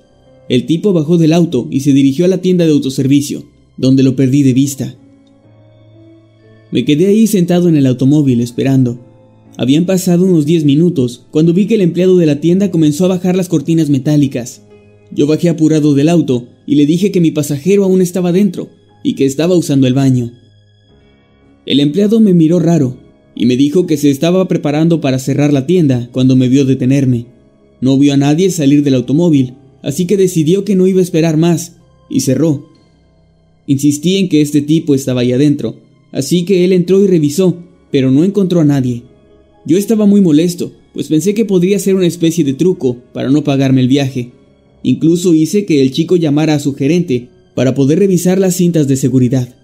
El 0.49 0.67
tipo 0.67 0.93
bajó 0.93 1.19
del 1.19 1.33
auto 1.33 1.67
y 1.69 1.81
se 1.81 1.93
dirigió 1.93 2.25
a 2.25 2.29
la 2.29 2.39
tienda 2.39 2.65
de 2.65 2.73
autoservicio, 2.73 3.45
donde 3.77 4.05
lo 4.05 4.15
perdí 4.15 4.45
de 4.45 4.53
vista. 4.53 4.97
Me 6.71 6.85
quedé 6.85 7.07
ahí 7.07 7.27
sentado 7.27 7.69
en 7.69 7.77
el 7.77 7.87
automóvil 7.87 8.41
esperando. 8.41 9.01
Habían 9.57 9.87
pasado 9.87 10.25
unos 10.25 10.45
10 10.45 10.65
minutos 10.65 11.27
cuando 11.31 11.55
vi 11.55 11.67
que 11.67 11.77
el 11.77 11.81
empleado 11.81 12.19
de 12.19 12.27
la 12.27 12.41
tienda 12.41 12.71
comenzó 12.71 13.07
a 13.07 13.09
bajar 13.09 13.37
las 13.37 13.49
cortinas 13.49 13.89
metálicas. 13.89 14.63
Yo 15.11 15.27
bajé 15.27 15.49
apurado 15.49 15.95
del 15.95 16.11
auto 16.11 16.47
y 16.67 16.75
le 16.75 16.85
dije 16.85 17.11
que 17.11 17.21
mi 17.21 17.31
pasajero 17.31 17.85
aún 17.85 18.03
estaba 18.03 18.33
dentro 18.33 18.69
y 19.03 19.15
que 19.15 19.25
estaba 19.25 19.57
usando 19.57 19.87
el 19.87 19.95
baño. 19.95 20.33
El 21.65 21.81
empleado 21.81 22.21
me 22.21 22.35
miró 22.35 22.61
raro 22.61 22.99
y 23.35 23.47
me 23.47 23.57
dijo 23.57 23.87
que 23.87 23.97
se 23.97 24.11
estaba 24.11 24.47
preparando 24.47 25.01
para 25.01 25.19
cerrar 25.19 25.53
la 25.53 25.67
tienda 25.67 26.11
cuando 26.13 26.37
me 26.37 26.49
vio 26.49 26.67
detenerme. 26.67 27.27
No 27.81 27.99
vio 27.99 28.13
a 28.13 28.17
nadie 28.19 28.51
salir 28.51 28.83
del 28.83 28.95
automóvil, 28.95 29.55
así 29.83 30.07
que 30.07 30.17
decidió 30.17 30.65
que 30.65 30.77
no 30.77 30.87
iba 30.87 31.01
a 31.01 31.05
esperar 31.05 31.39
más 31.39 31.77
y 32.11 32.21
cerró. 32.21 32.69
Insistí 33.67 34.17
en 34.17 34.29
que 34.29 34.43
este 34.43 34.61
tipo 34.61 34.95
estaba 34.95 35.23
ahí 35.23 35.33
adentro 35.33 35.88
Así 36.13 36.45
que 36.45 36.65
él 36.65 36.73
entró 36.73 37.03
y 37.03 37.07
revisó, 37.07 37.63
pero 37.91 38.11
no 38.11 38.25
encontró 38.25 38.61
a 38.61 38.65
nadie. 38.65 39.03
Yo 39.67 39.77
estaba 39.77 40.07
muy 40.07 40.21
molesto, 40.21 40.73
pues 40.95 41.09
pensé 41.09 41.35
que 41.35 41.45
podría 41.45 41.79
ser 41.79 41.95
una 41.95 42.07
especie 42.07 42.45
de 42.45 42.55
truco 42.55 42.97
para 43.13 43.31
no 43.31 43.45
pagarme 43.45 43.81
el 43.81 43.89
viaje. 43.89 44.33
Incluso 44.83 45.35
hice 45.35 45.67
que 45.67 45.83
el 45.83 45.91
chico 45.91 46.17
llamara 46.17 46.55
a 46.55 46.61
su 46.61 46.75
gerente 46.75 47.29
para 47.55 47.75
poder 47.75 47.99
revisar 47.99 48.39
las 48.39 48.57
cintas 48.57 48.89
de 48.89 48.97
seguridad. 48.97 49.55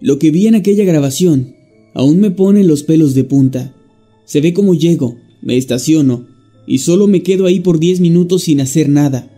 Lo 0.00 0.18
que 0.18 0.30
vi 0.30 0.46
en 0.46 0.54
aquella 0.54 0.84
grabación 0.84 1.56
aún 1.94 2.20
me 2.20 2.30
pone 2.30 2.64
los 2.64 2.82
pelos 2.82 3.14
de 3.14 3.24
punta. 3.24 3.74
Se 4.24 4.40
ve 4.40 4.52
como 4.52 4.74
llego, 4.74 5.16
me 5.42 5.56
estaciono 5.56 6.26
y 6.66 6.78
solo 6.78 7.06
me 7.06 7.22
quedo 7.22 7.46
ahí 7.46 7.60
por 7.60 7.78
10 7.78 8.00
minutos 8.00 8.44
sin 8.44 8.60
hacer 8.60 8.88
nada. 8.88 9.30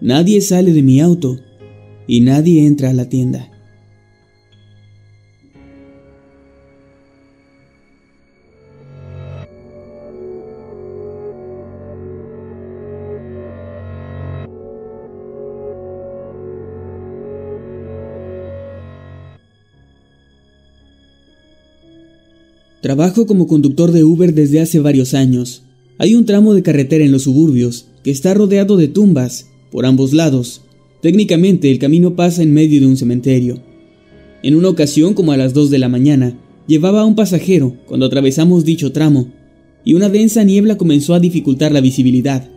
Nadie 0.00 0.40
sale 0.40 0.72
de 0.72 0.82
mi 0.82 1.00
auto 1.00 1.38
y 2.06 2.20
nadie 2.20 2.66
entra 2.66 2.90
a 2.90 2.92
la 2.92 3.08
tienda. 3.08 3.48
Trabajo 22.80 23.26
como 23.26 23.46
conductor 23.46 23.92
de 23.92 24.02
Uber 24.02 24.34
desde 24.34 24.60
hace 24.60 24.80
varios 24.80 25.14
años. 25.14 25.62
Hay 25.98 26.16
un 26.16 26.26
tramo 26.26 26.52
de 26.52 26.64
carretera 26.64 27.04
en 27.04 27.12
los 27.12 27.22
suburbios 27.22 27.86
que 28.02 28.10
está 28.10 28.34
rodeado 28.34 28.76
de 28.76 28.88
tumbas 28.88 29.46
por 29.70 29.86
ambos 29.86 30.12
lados 30.12 30.62
Técnicamente 31.02 31.68
el 31.68 31.80
camino 31.80 32.14
pasa 32.14 32.44
en 32.44 32.54
medio 32.54 32.80
de 32.80 32.86
un 32.86 32.96
cementerio. 32.96 33.60
En 34.44 34.54
una 34.54 34.68
ocasión, 34.68 35.14
como 35.14 35.32
a 35.32 35.36
las 35.36 35.52
2 35.52 35.68
de 35.68 35.80
la 35.80 35.88
mañana, 35.88 36.38
llevaba 36.68 37.00
a 37.00 37.04
un 37.04 37.16
pasajero 37.16 37.76
cuando 37.86 38.06
atravesamos 38.06 38.64
dicho 38.64 38.92
tramo, 38.92 39.32
y 39.84 39.94
una 39.94 40.08
densa 40.08 40.44
niebla 40.44 40.78
comenzó 40.78 41.14
a 41.14 41.20
dificultar 41.20 41.72
la 41.72 41.80
visibilidad. 41.80 42.48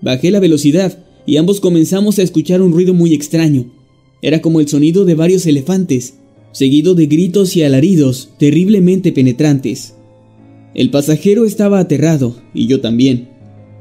Bajé 0.00 0.30
la 0.30 0.40
velocidad 0.40 0.98
y 1.26 1.36
ambos 1.36 1.60
comenzamos 1.60 2.18
a 2.18 2.22
escuchar 2.22 2.62
un 2.62 2.72
ruido 2.72 2.94
muy 2.94 3.12
extraño. 3.12 3.70
Era 4.22 4.40
como 4.40 4.60
el 4.60 4.68
sonido 4.68 5.04
de 5.04 5.14
varios 5.14 5.44
elefantes, 5.44 6.14
seguido 6.52 6.94
de 6.94 7.04
gritos 7.04 7.54
y 7.54 7.64
alaridos 7.64 8.30
terriblemente 8.38 9.12
penetrantes. 9.12 9.94
El 10.74 10.88
pasajero 10.90 11.44
estaba 11.44 11.80
aterrado 11.80 12.34
y 12.54 12.66
yo 12.66 12.80
también. 12.80 13.28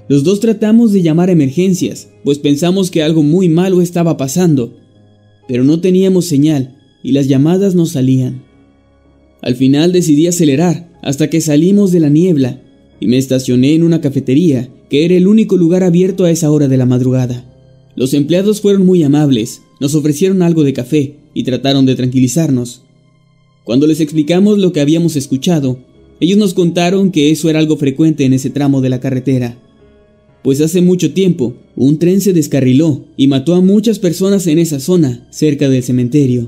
Los 0.10 0.24
dos 0.24 0.40
tratamos 0.40 0.94
de 0.94 1.02
llamar 1.02 1.30
emergencias, 1.30 2.10
pues 2.24 2.40
pensamos 2.40 2.92
que 2.92 3.04
algo 3.04 3.24
muy 3.24 3.50
malo 3.50 3.82
estaba 3.82 4.16
pasando, 4.16 4.78
pero 5.48 5.64
no 5.64 5.82
teníamos 5.82 6.26
señal 6.26 6.78
y 7.04 7.12
las 7.12 7.28
llamadas 7.28 7.76
no 7.76 7.86
salían. 7.86 8.44
Al 9.42 9.56
final 9.56 9.92
decidí 9.92 10.28
acelerar 10.28 10.90
hasta 11.02 11.30
que 11.30 11.42
salimos 11.42 11.92
de 11.92 12.00
la 12.00 12.10
niebla 12.10 12.62
y 13.00 13.08
me 13.08 13.18
estacioné 13.18 13.74
en 13.74 13.84
una 13.84 14.02
cafetería 14.02 14.70
que 14.90 15.06
era 15.06 15.16
el 15.16 15.28
único 15.28 15.58
lugar 15.58 15.84
abierto 15.84 16.24
a 16.24 16.32
esa 16.32 16.50
hora 16.52 16.68
de 16.68 16.78
la 16.78 16.86
madrugada. 16.86 17.46
Los 17.96 18.14
empleados 18.14 18.62
fueron 18.62 18.86
muy 18.86 19.04
amables, 19.04 19.62
nos 19.80 19.96
ofrecieron 19.96 20.42
algo 20.42 20.64
de 20.64 20.74
café 20.74 21.16
y 21.34 21.44
trataron 21.44 21.86
de 21.86 21.96
tranquilizarnos. 21.96 22.84
Cuando 23.64 23.88
les 23.88 24.00
explicamos 24.00 24.58
lo 24.58 24.72
que 24.72 24.80
habíamos 24.80 25.16
escuchado, 25.16 25.80
ellos 26.20 26.38
nos 26.38 26.54
contaron 26.54 27.12
que 27.12 27.32
eso 27.32 27.50
era 27.50 27.60
algo 27.60 27.76
frecuente 27.76 28.24
en 28.24 28.34
ese 28.34 28.50
tramo 28.50 28.82
de 28.82 28.90
la 28.90 29.00
carretera. 29.00 29.58
Pues 30.48 30.62
hace 30.62 30.80
mucho 30.80 31.12
tiempo, 31.12 31.58
un 31.76 32.00
tren 32.00 32.22
se 32.22 32.32
descarriló 32.32 33.04
y 33.18 33.28
mató 33.28 33.54
a 33.54 33.60
muchas 33.60 34.00
personas 34.00 34.48
en 34.48 34.60
esa 34.60 34.80
zona, 34.80 35.28
cerca 35.30 35.68
del 35.68 35.84
cementerio. 35.84 36.48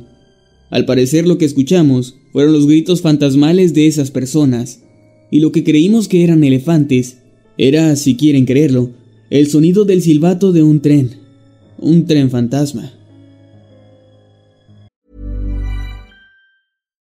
Al 0.69 0.85
parecer 0.85 1.27
lo 1.27 1.37
que 1.37 1.43
escuchamos 1.43 2.15
fueron 2.31 2.53
los 2.53 2.65
gritos 2.65 3.01
fantasmales 3.01 3.73
de 3.73 3.87
esas 3.87 4.09
personas, 4.09 4.79
y 5.29 5.41
lo 5.41 5.51
que 5.51 5.65
creímos 5.65 6.07
que 6.07 6.23
eran 6.23 6.45
elefantes 6.45 7.17
era, 7.57 7.93
si 7.97 8.15
quieren 8.15 8.45
creerlo, 8.45 8.91
el 9.29 9.47
sonido 9.47 9.83
del 9.83 10.01
silbato 10.01 10.53
de 10.53 10.63
un 10.63 10.79
tren, 10.79 11.09
un 11.77 12.05
tren 12.05 12.29
fantasma. 12.29 12.93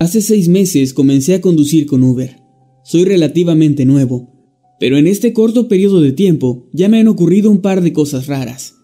Hace 0.00 0.22
seis 0.22 0.48
meses 0.48 0.94
comencé 0.94 1.34
a 1.34 1.40
conducir 1.40 1.86
con 1.86 2.04
Uber. 2.04 2.36
Soy 2.84 3.04
relativamente 3.04 3.84
nuevo, 3.84 4.32
pero 4.78 4.96
en 4.96 5.08
este 5.08 5.32
corto 5.32 5.66
periodo 5.66 6.00
de 6.00 6.12
tiempo 6.12 6.68
ya 6.72 6.88
me 6.88 7.00
han 7.00 7.08
ocurrido 7.08 7.50
un 7.50 7.62
par 7.62 7.82
de 7.82 7.92
cosas 7.92 8.28
raras. 8.28 8.76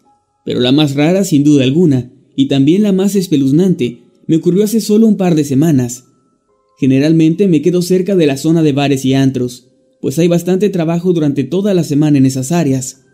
Pero 0.44 0.58
la 0.58 0.72
más 0.72 0.96
rara, 0.96 1.22
sin 1.22 1.44
duda 1.44 1.62
alguna, 1.62 2.12
y 2.34 2.48
también 2.48 2.82
la 2.82 2.90
más 2.90 3.14
espeluznante, 3.14 4.02
me 4.26 4.36
ocurrió 4.36 4.64
hace 4.64 4.80
solo 4.80 5.06
un 5.06 5.16
par 5.16 5.36
de 5.36 5.44
semanas. 5.44 6.06
Generalmente 6.80 7.46
me 7.46 7.62
quedo 7.62 7.80
cerca 7.80 8.16
de 8.16 8.26
la 8.26 8.36
zona 8.36 8.64
de 8.64 8.72
bares 8.72 9.04
y 9.04 9.14
antros, 9.14 9.68
pues 10.00 10.18
hay 10.18 10.26
bastante 10.26 10.68
trabajo 10.68 11.12
durante 11.12 11.44
toda 11.44 11.74
la 11.74 11.84
semana 11.84 12.18
en 12.18 12.26
esas 12.26 12.50
áreas. 12.50 13.04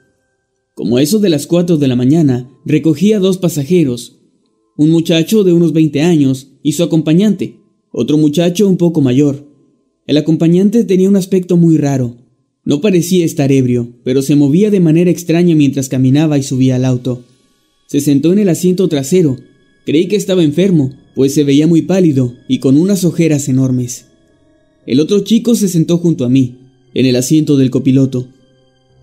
Como 0.75 0.99
eso 0.99 1.19
de 1.19 1.29
las 1.29 1.47
4 1.47 1.77
de 1.77 1.87
la 1.87 1.97
mañana, 1.97 2.51
recogí 2.65 3.13
a 3.13 3.19
dos 3.19 3.37
pasajeros, 3.37 4.23
un 4.79 4.89
muchacho 4.89 5.45
de 5.45 5.53
unos 5.53 5.75
20 5.75 6.01
años 6.01 6.53
y 6.63 6.73
su 6.73 6.83
acompañante, 6.83 7.60
otro 7.93 8.17
muchacho 8.17 8.69
un 8.69 8.77
poco 8.77 9.01
mayor. 9.01 9.47
El 10.07 10.17
acompañante 10.17 10.85
tenía 10.85 11.09
un 11.09 11.17
aspecto 11.17 11.57
muy 11.57 11.77
raro. 11.77 12.17
No 12.65 12.81
parecía 12.81 13.25
estar 13.25 13.51
ebrio, 13.51 13.89
pero 14.05 14.23
se 14.23 14.37
movía 14.37 14.71
de 14.71 14.81
manera 14.81 15.11
extraña 15.11 15.55
mientras 15.55 15.89
caminaba 15.89 16.39
y 16.39 16.43
subía 16.43 16.77
al 16.77 16.85
auto. 16.85 17.25
Se 17.87 18.01
sentó 18.01 18.33
en 18.33 18.39
el 18.39 18.49
asiento 18.49 18.89
trasero. 18.89 19.39
Creí 19.85 20.07
que 20.09 20.17
estaba 20.17 20.45
enfermo, 20.45 20.93
pues 21.15 21.35
se 21.35 21.43
veía 21.43 21.67
muy 21.67 21.83
pálido 21.83 22.35
y 22.49 22.59
con 22.59 22.77
unas 22.77 23.05
ojeras 23.05 23.49
enormes. 23.49 24.07
El 24.87 25.01
otro 25.01 25.21
chico 25.21 25.55
se 25.55 25.69
sentó 25.69 25.99
junto 25.99 26.25
a 26.25 26.29
mí, 26.29 26.57
en 26.95 27.07
el 27.07 27.17
asiento 27.17 27.57
del 27.57 27.71
copiloto. 27.71 28.29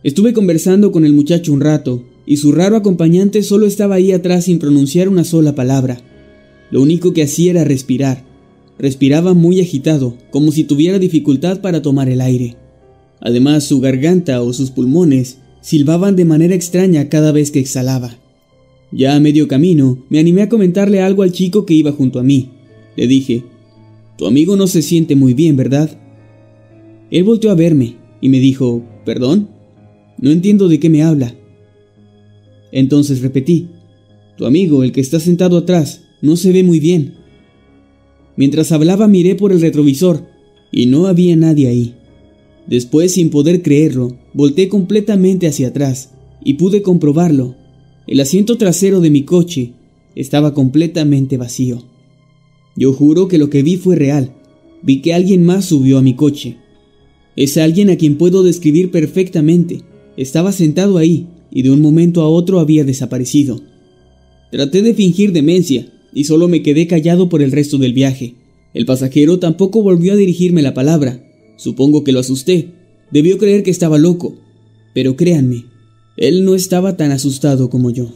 Estuve 0.04 0.34
conversando 0.34 0.92
con 0.92 1.06
el 1.06 1.14
muchacho 1.14 1.52
un 1.52 1.62
rato, 1.62 2.06
y 2.26 2.38
su 2.38 2.52
raro 2.52 2.76
acompañante 2.76 3.42
solo 3.44 3.66
estaba 3.66 3.96
ahí 3.96 4.12
atrás 4.12 4.46
sin 4.46 4.60
pronunciar 4.60 5.10
una 5.10 5.24
sola 5.24 5.56
palabra. 5.56 6.02
Lo 6.72 6.82
único 6.82 7.14
que 7.14 7.24
hacía 7.24 7.52
era 7.52 7.64
respirar, 7.64 8.27
Respiraba 8.80 9.34
muy 9.34 9.60
agitado, 9.60 10.18
como 10.30 10.52
si 10.52 10.64
tuviera 10.64 11.00
dificultad 11.00 11.62
para 11.62 11.82
tomar 11.82 12.10
el 12.10 12.22
aire. 12.22 12.56
Además, 13.20 13.64
su 13.64 13.80
garganta 13.80 14.42
o 14.42 14.54
sus 14.54 14.70
pulmones 14.72 15.40
silbaban 15.62 16.16
de 16.16 16.26
manera 16.26 16.56
extraña 16.56 17.10
cada 17.10 17.32
vez 17.32 17.52
que 17.52 17.60
exhalaba. 17.60 18.18
Ya 18.92 19.16
a 19.16 19.20
medio 19.20 19.48
camino, 19.48 20.06
me 20.10 20.20
animé 20.20 20.44
a 20.44 20.50
comentarle 20.50 21.02
algo 21.02 21.24
al 21.24 21.32
chico 21.32 21.66
que 21.66 21.74
iba 21.74 21.92
junto 21.92 22.20
a 22.20 22.24
mí. 22.24 22.52
Le 22.96 23.08
dije, 23.08 23.44
Tu 24.18 24.26
amigo 24.26 24.56
no 24.56 24.68
se 24.68 24.82
siente 24.82 25.16
muy 25.16 25.34
bien, 25.34 25.58
¿verdad? 25.58 25.90
Él 27.12 27.24
volteó 27.24 27.52
a 27.52 27.56
verme 27.56 27.96
y 28.22 28.30
me 28.30 28.40
dijo, 28.40 28.84
¿Perdón? 29.06 29.50
No 30.20 30.32
entiendo 30.32 30.68
de 30.68 30.80
qué 30.80 30.90
me 30.90 31.04
habla. 31.04 31.36
Entonces 32.72 33.22
repetí, 33.22 33.68
Tu 34.38 34.46
amigo, 34.46 34.84
el 34.84 34.92
que 34.92 35.02
está 35.02 35.20
sentado 35.20 35.58
atrás, 35.58 36.04
no 36.22 36.36
se 36.38 36.52
ve 36.52 36.64
muy 36.64 36.80
bien. 36.80 37.16
Mientras 38.38 38.72
hablaba 38.72 39.08
miré 39.08 39.36
por 39.36 39.52
el 39.52 39.60
retrovisor 39.60 40.26
y 40.72 40.86
no 40.86 41.08
había 41.08 41.36
nadie 41.36 41.68
ahí. 41.68 41.96
Después, 42.68 43.14
sin 43.14 43.30
poder 43.30 43.62
creerlo, 43.62 44.18
volteé 44.34 44.70
completamente 44.70 45.48
hacia 45.48 45.70
atrás 45.70 46.12
y 46.44 46.54
pude 46.54 46.82
comprobarlo. 46.82 47.56
El 48.06 48.20
asiento 48.20 48.58
trasero 48.58 49.02
de 49.02 49.10
mi 49.10 49.24
coche 49.24 49.74
estaba 50.16 50.54
completamente 50.54 51.38
vacío. 51.38 51.84
Yo 52.76 52.94
juro 52.94 53.28
que 53.28 53.38
lo 53.38 53.50
que 53.50 53.64
vi 53.64 53.78
fue 53.78 53.96
real. 53.96 54.34
Vi 54.84 55.02
que 55.02 55.14
alguien 55.14 55.44
más 55.44 55.66
subió 55.66 55.98
a 55.98 56.02
mi 56.02 56.14
coche. 56.14 56.58
Es 57.36 57.58
alguien 57.58 57.90
a 57.90 57.98
quien 57.98 58.18
puedo 58.18 58.44
describir 58.44 58.92
perfectamente. 58.92 59.82
Estaba 60.16 60.52
sentado 60.52 60.98
ahí 60.98 61.28
y 61.52 61.64
de 61.64 61.72
un 61.72 61.82
momento 61.82 62.22
a 62.22 62.30
otro 62.30 62.60
había 62.60 62.84
desaparecido. 62.84 63.62
Traté 64.52 64.82
de 64.82 64.94
fingir 64.94 65.32
demencia, 65.32 65.88
y 66.18 66.24
solo 66.24 66.48
me 66.48 66.64
quedé 66.64 66.88
callado 66.88 67.30
por 67.30 67.44
el 67.44 67.52
resto 67.52 67.78
del 67.78 67.94
viaje. 67.94 68.34
El 68.74 68.88
pasajero 68.88 69.38
tampoco 69.38 69.84
volvió 69.84 70.14
a 70.14 70.16
dirigirme 70.16 70.64
la 70.64 70.74
palabra. 70.74 71.24
Supongo 71.58 72.04
que 72.04 72.12
lo 72.12 72.20
asusté. 72.20 72.72
Debió 73.12 73.38
creer 73.38 73.62
que 73.62 73.70
estaba 73.70 74.00
loco. 74.00 74.36
Pero 74.96 75.16
créanme, 75.16 75.66
él 76.18 76.44
no 76.44 76.56
estaba 76.56 76.98
tan 76.98 77.12
asustado 77.12 77.70
como 77.70 77.92
yo. 77.92 78.10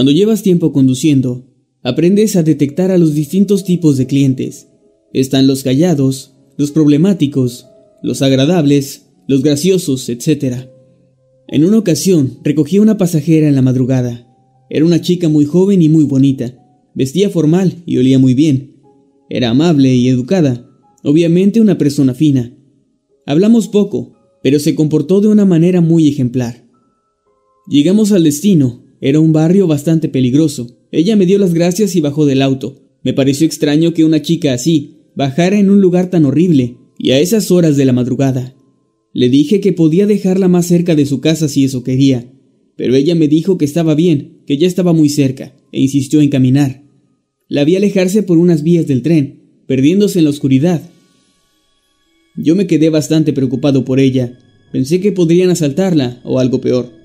Cuando 0.00 0.12
llevas 0.12 0.42
tiempo 0.42 0.72
conduciendo, 0.72 1.44
aprendes 1.82 2.34
a 2.34 2.42
detectar 2.42 2.90
a 2.90 2.96
los 2.96 3.12
distintos 3.12 3.64
tipos 3.64 3.98
de 3.98 4.06
clientes. 4.06 4.66
Están 5.12 5.46
los 5.46 5.62
callados, 5.62 6.36
los 6.56 6.70
problemáticos, 6.70 7.66
los 8.02 8.22
agradables, 8.22 9.10
los 9.28 9.42
graciosos, 9.42 10.08
etc. 10.08 10.70
En 11.48 11.66
una 11.66 11.76
ocasión 11.76 12.38
recogí 12.42 12.78
a 12.78 12.80
una 12.80 12.96
pasajera 12.96 13.46
en 13.46 13.54
la 13.54 13.60
madrugada. 13.60 14.26
Era 14.70 14.86
una 14.86 15.02
chica 15.02 15.28
muy 15.28 15.44
joven 15.44 15.82
y 15.82 15.90
muy 15.90 16.04
bonita. 16.04 16.56
Vestía 16.94 17.28
formal 17.28 17.82
y 17.84 17.98
olía 17.98 18.18
muy 18.18 18.32
bien. 18.32 18.80
Era 19.28 19.50
amable 19.50 19.94
y 19.94 20.08
educada. 20.08 20.66
Obviamente 21.04 21.60
una 21.60 21.76
persona 21.76 22.14
fina. 22.14 22.56
Hablamos 23.26 23.68
poco, 23.68 24.14
pero 24.42 24.60
se 24.60 24.74
comportó 24.74 25.20
de 25.20 25.28
una 25.28 25.44
manera 25.44 25.82
muy 25.82 26.08
ejemplar. 26.08 26.66
Llegamos 27.68 28.12
al 28.12 28.24
destino 28.24 28.88
era 29.00 29.20
un 29.20 29.32
barrio 29.32 29.66
bastante 29.66 30.08
peligroso, 30.08 30.76
Ella 30.92 31.14
me 31.16 31.24
dio 31.24 31.38
las 31.38 31.54
gracias 31.54 31.94
y 31.94 32.00
bajó 32.00 32.26
del 32.26 32.42
auto. 32.42 32.82
Me 33.02 33.12
pareció 33.12 33.46
extraño 33.46 33.94
que 33.94 34.04
una 34.04 34.22
chica 34.22 34.52
así 34.52 34.96
bajara 35.14 35.58
en 35.58 35.70
un 35.70 35.80
lugar 35.80 36.10
tan 36.10 36.24
horrible 36.24 36.76
y 36.98 37.12
a 37.12 37.18
esas 37.18 37.50
horas 37.50 37.76
de 37.76 37.84
la 37.84 37.92
madrugada. 37.92 38.54
Le 39.12 39.28
dije 39.28 39.60
que 39.60 39.72
podía 39.72 40.06
dejarla 40.06 40.48
más 40.48 40.66
cerca 40.66 40.94
de 40.94 41.06
su 41.06 41.20
casa 41.20 41.48
si 41.48 41.64
eso 41.64 41.82
quería, 41.82 42.30
pero 42.76 42.94
ella 42.94 43.14
me 43.14 43.28
dijo 43.28 43.58
que 43.58 43.64
estaba 43.64 43.94
bien, 43.94 44.42
que 44.46 44.58
ya 44.58 44.66
estaba 44.66 44.92
muy 44.92 45.08
cerca, 45.08 45.54
e 45.72 45.80
insistió 45.80 46.20
en 46.20 46.28
caminar. 46.28 46.82
La 47.48 47.64
vi 47.64 47.76
alejarse 47.76 48.22
por 48.22 48.38
unas 48.38 48.62
vías 48.62 48.86
del 48.86 49.02
tren, 49.02 49.62
perdiéndose 49.66 50.18
en 50.18 50.24
la 50.24 50.30
oscuridad. 50.30 50.82
Yo 52.36 52.54
me 52.54 52.66
quedé 52.66 52.90
bastante 52.90 53.32
preocupado 53.32 53.84
por 53.84 53.98
ella. 53.98 54.38
Pensé 54.72 55.00
que 55.00 55.12
podrían 55.12 55.50
asaltarla 55.50 56.20
o 56.24 56.38
algo 56.38 56.60
peor. 56.60 56.99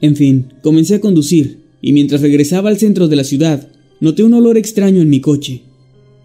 En 0.00 0.16
fin, 0.16 0.52
comencé 0.62 0.94
a 0.96 1.00
conducir, 1.00 1.60
y 1.82 1.92
mientras 1.92 2.20
regresaba 2.20 2.70
al 2.70 2.78
centro 2.78 3.08
de 3.08 3.16
la 3.16 3.24
ciudad, 3.24 3.68
noté 4.00 4.22
un 4.22 4.34
olor 4.34 4.56
extraño 4.56 5.02
en 5.02 5.10
mi 5.10 5.20
coche. 5.20 5.62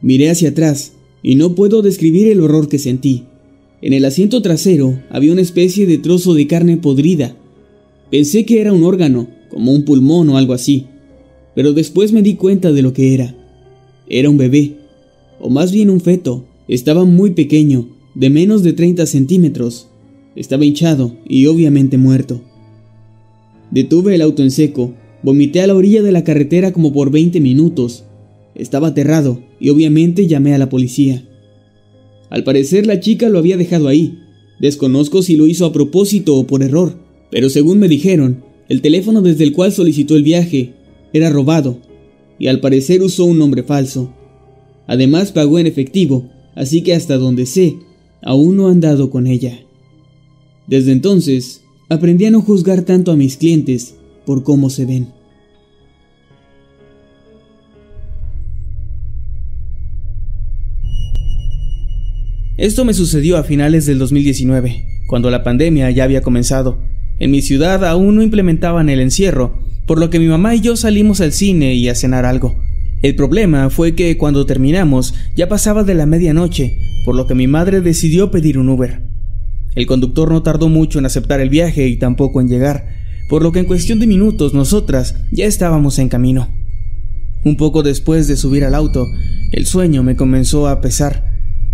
Miré 0.02 0.30
hacia 0.30 0.50
atrás, 0.50 0.94
y 1.22 1.36
no 1.36 1.56
puedo 1.56 1.82
describir 1.82 2.28
el 2.28 2.42
horror 2.42 2.70
que 2.70 2.80
sentí. 2.80 3.24
En 3.82 3.94
el 3.94 4.06
asiento 4.06 4.42
trasero 4.42 5.00
había 5.10 5.32
una 5.32 5.42
especie 5.42 5.86
de 5.86 5.98
trozo 5.98 6.34
de 6.34 6.48
carne 6.48 6.78
podrida. 6.78 7.36
Pensé 8.10 8.46
que 8.46 8.62
era 8.62 8.72
un 8.72 8.84
órgano, 8.84 9.28
como 9.50 9.72
un 9.72 9.86
pulmón 9.86 10.30
o 10.30 10.38
algo 10.38 10.54
así, 10.54 10.86
pero 11.56 11.74
después 11.74 12.12
me 12.12 12.22
di 12.22 12.36
cuenta 12.36 12.72
de 12.72 12.82
lo 12.82 12.94
que 12.94 13.14
era. 13.14 13.36
Era 14.08 14.30
un 14.30 14.38
bebé, 14.38 14.78
o 15.40 15.50
más 15.50 15.72
bien 15.72 15.90
un 15.90 16.02
feto. 16.02 16.46
Estaba 16.68 17.06
muy 17.06 17.32
pequeño, 17.32 17.90
de 18.14 18.30
menos 18.30 18.64
de 18.64 18.74
30 18.74 19.06
centímetros. 19.06 19.88
Estaba 20.36 20.66
hinchado 20.66 21.18
y 21.28 21.46
obviamente 21.48 21.98
muerto. 21.98 22.42
Detuve 23.76 24.16
el 24.16 24.22
auto 24.22 24.42
en 24.42 24.52
seco, 24.52 24.94
vomité 25.22 25.60
a 25.60 25.68
la 25.68 25.76
orilla 25.76 26.02
de 26.02 26.14
la 26.14 26.24
carretera 26.24 26.72
como 26.72 26.94
por 26.94 27.12
20 27.12 27.42
minutos. 27.42 28.06
Estaba 28.56 28.88
aterrado 28.88 29.44
y 29.60 29.68
obviamente 29.68 30.28
llamé 30.28 30.56
a 30.56 30.58
la 30.58 30.70
policía. 30.70 31.28
Al 32.30 32.46
parecer 32.46 32.88
la 32.88 33.02
chica 33.02 33.28
lo 33.28 33.38
había 33.38 33.58
dejado 33.58 33.90
ahí. 33.90 34.18
Desconozco 34.62 35.22
si 35.22 35.36
lo 35.36 35.46
hizo 35.46 35.66
a 35.66 35.74
propósito 35.74 36.38
o 36.38 36.48
por 36.48 36.64
error, 36.64 36.98
pero 37.30 37.50
según 37.50 37.80
me 37.80 37.90
dijeron, 37.90 38.46
el 38.70 38.82
teléfono 38.82 39.22
desde 39.22 39.44
el 39.44 39.52
cual 39.52 39.74
solicitó 39.74 40.16
el 40.16 40.24
viaje 40.24 40.72
era 41.12 41.30
robado, 41.30 41.82
y 42.40 42.48
al 42.48 42.62
parecer 42.62 43.04
usó 43.04 43.26
un 43.26 43.40
nombre 43.40 43.64
falso. 43.64 44.10
Además 44.88 45.34
pagó 45.34 45.60
en 45.60 45.68
efectivo, 45.68 46.30
así 46.56 46.82
que 46.82 46.94
hasta 46.94 47.18
donde 47.18 47.46
sé, 47.46 47.76
aún 48.22 48.56
no 48.56 48.70
han 48.70 48.80
dado 48.80 49.10
con 49.10 49.28
ella. 49.28 49.60
Desde 50.66 50.94
entonces, 50.94 51.65
aprendí 51.90 52.26
a 52.26 52.32
no 52.32 52.42
juzgar 52.42 52.82
tanto 52.82 53.12
a 53.12 53.16
mis 53.16 53.38
clientes 53.38 53.96
por 54.26 54.44
cómo 54.44 54.70
se 54.70 54.86
ven. 54.86 55.08
Esto 62.58 62.86
me 62.86 62.94
sucedió 62.94 63.38
a 63.38 63.44
finales 63.44 63.86
del 63.86 64.00
2019, 64.00 64.86
cuando 65.08 65.30
la 65.30 65.44
pandemia 65.44 65.92
ya 65.92 66.06
había 66.06 66.22
comenzado. 66.22 66.80
En 67.20 67.30
mi 67.32 67.42
ciudad 67.42 67.86
aún 67.86 68.16
no 68.16 68.24
implementaban 68.24 68.90
el 68.90 69.02
encierro, 69.02 69.60
por 69.86 70.00
lo 70.00 70.10
que 70.10 70.20
mi 70.20 70.28
mamá 70.28 70.56
y 70.56 70.62
yo 70.62 70.76
salimos 70.76 71.22
al 71.22 71.34
cine 71.34 71.76
y 71.76 71.90
a 71.90 71.96
cenar 71.96 72.26
algo. 72.26 72.56
El 73.02 73.16
problema 73.16 73.70
fue 73.70 73.94
que 73.94 74.18
cuando 74.18 74.46
terminamos 74.46 75.14
ya 75.36 75.50
pasaba 75.50 75.84
de 75.84 75.96
la 75.96 76.06
medianoche, 76.06 76.80
por 77.04 77.16
lo 77.16 77.28
que 77.28 77.36
mi 77.36 77.46
madre 77.46 77.82
decidió 77.82 78.32
pedir 78.32 78.58
un 78.58 78.70
Uber. 78.70 79.15
El 79.76 79.88
conductor 79.88 80.32
no 80.32 80.42
tardó 80.42 80.70
mucho 80.70 81.00
en 81.00 81.06
aceptar 81.06 81.42
el 81.42 81.50
viaje 81.50 81.88
y 81.88 81.98
tampoco 81.98 82.40
en 82.40 82.48
llegar, 82.48 82.88
por 83.30 83.44
lo 83.44 83.52
que 83.52 83.60
en 83.60 83.66
cuestión 83.66 84.00
de 84.00 84.08
minutos 84.08 84.54
nosotras 84.54 85.16
ya 85.32 85.46
estábamos 85.46 86.00
en 86.00 86.10
camino. 86.10 86.48
Un 87.44 87.58
poco 87.58 87.84
después 87.84 88.28
de 88.28 88.38
subir 88.38 88.64
al 88.64 88.74
auto, 88.74 89.06
el 89.52 89.66
sueño 89.66 90.02
me 90.02 90.16
comenzó 90.16 90.68
a 90.68 90.82
pesar, 90.82 91.32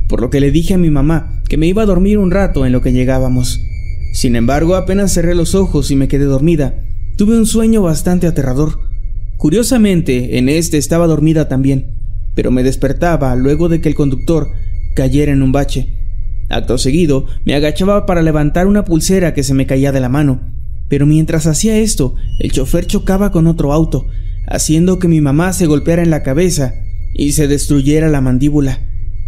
por 0.09 0.19
lo 0.19 0.29
que 0.29 0.39
le 0.39 0.51
dije 0.51 0.73
a 0.73 0.77
mi 0.77 0.89
mamá 0.89 1.41
que 1.47 1.57
me 1.57 1.67
iba 1.67 1.83
a 1.83 1.85
dormir 1.85 2.17
un 2.17 2.31
rato 2.31 2.65
en 2.65 2.71
lo 2.71 2.81
que 2.81 2.91
llegábamos. 2.91 3.61
Sin 4.13 4.35
embargo, 4.35 4.75
apenas 4.75 5.13
cerré 5.13 5.35
los 5.35 5.55
ojos 5.55 5.91
y 5.91 5.95
me 5.95 6.07
quedé 6.07 6.25
dormida. 6.25 6.75
Tuve 7.17 7.37
un 7.37 7.45
sueño 7.45 7.81
bastante 7.81 8.27
aterrador. 8.27 8.79
Curiosamente, 9.37 10.37
en 10.37 10.49
este 10.49 10.77
estaba 10.77 11.07
dormida 11.07 11.47
también, 11.47 11.91
pero 12.35 12.51
me 12.51 12.63
despertaba 12.63 13.35
luego 13.35 13.69
de 13.69 13.79
que 13.79 13.89
el 13.89 13.95
conductor 13.95 14.47
cayera 14.95 15.31
en 15.31 15.41
un 15.41 15.51
bache. 15.51 16.00
Acto 16.51 16.77
seguido, 16.77 17.25
me 17.45 17.55
agachaba 17.55 18.05
para 18.05 18.21
levantar 18.21 18.67
una 18.67 18.83
pulsera 18.85 19.33
que 19.33 19.43
se 19.43 19.53
me 19.53 19.65
caía 19.65 19.91
de 19.91 20.01
la 20.01 20.09
mano, 20.09 20.41
pero 20.89 21.05
mientras 21.05 21.47
hacía 21.47 21.77
esto, 21.77 22.15
el 22.39 22.51
chofer 22.51 22.85
chocaba 22.85 23.31
con 23.31 23.47
otro 23.47 23.71
auto, 23.71 24.05
haciendo 24.47 24.99
que 24.99 25.07
mi 25.07 25.21
mamá 25.21 25.53
se 25.53 25.65
golpeara 25.65 26.03
en 26.03 26.09
la 26.09 26.23
cabeza 26.23 26.73
y 27.13 27.31
se 27.31 27.47
destruyera 27.47 28.09
la 28.09 28.21
mandíbula 28.21 28.79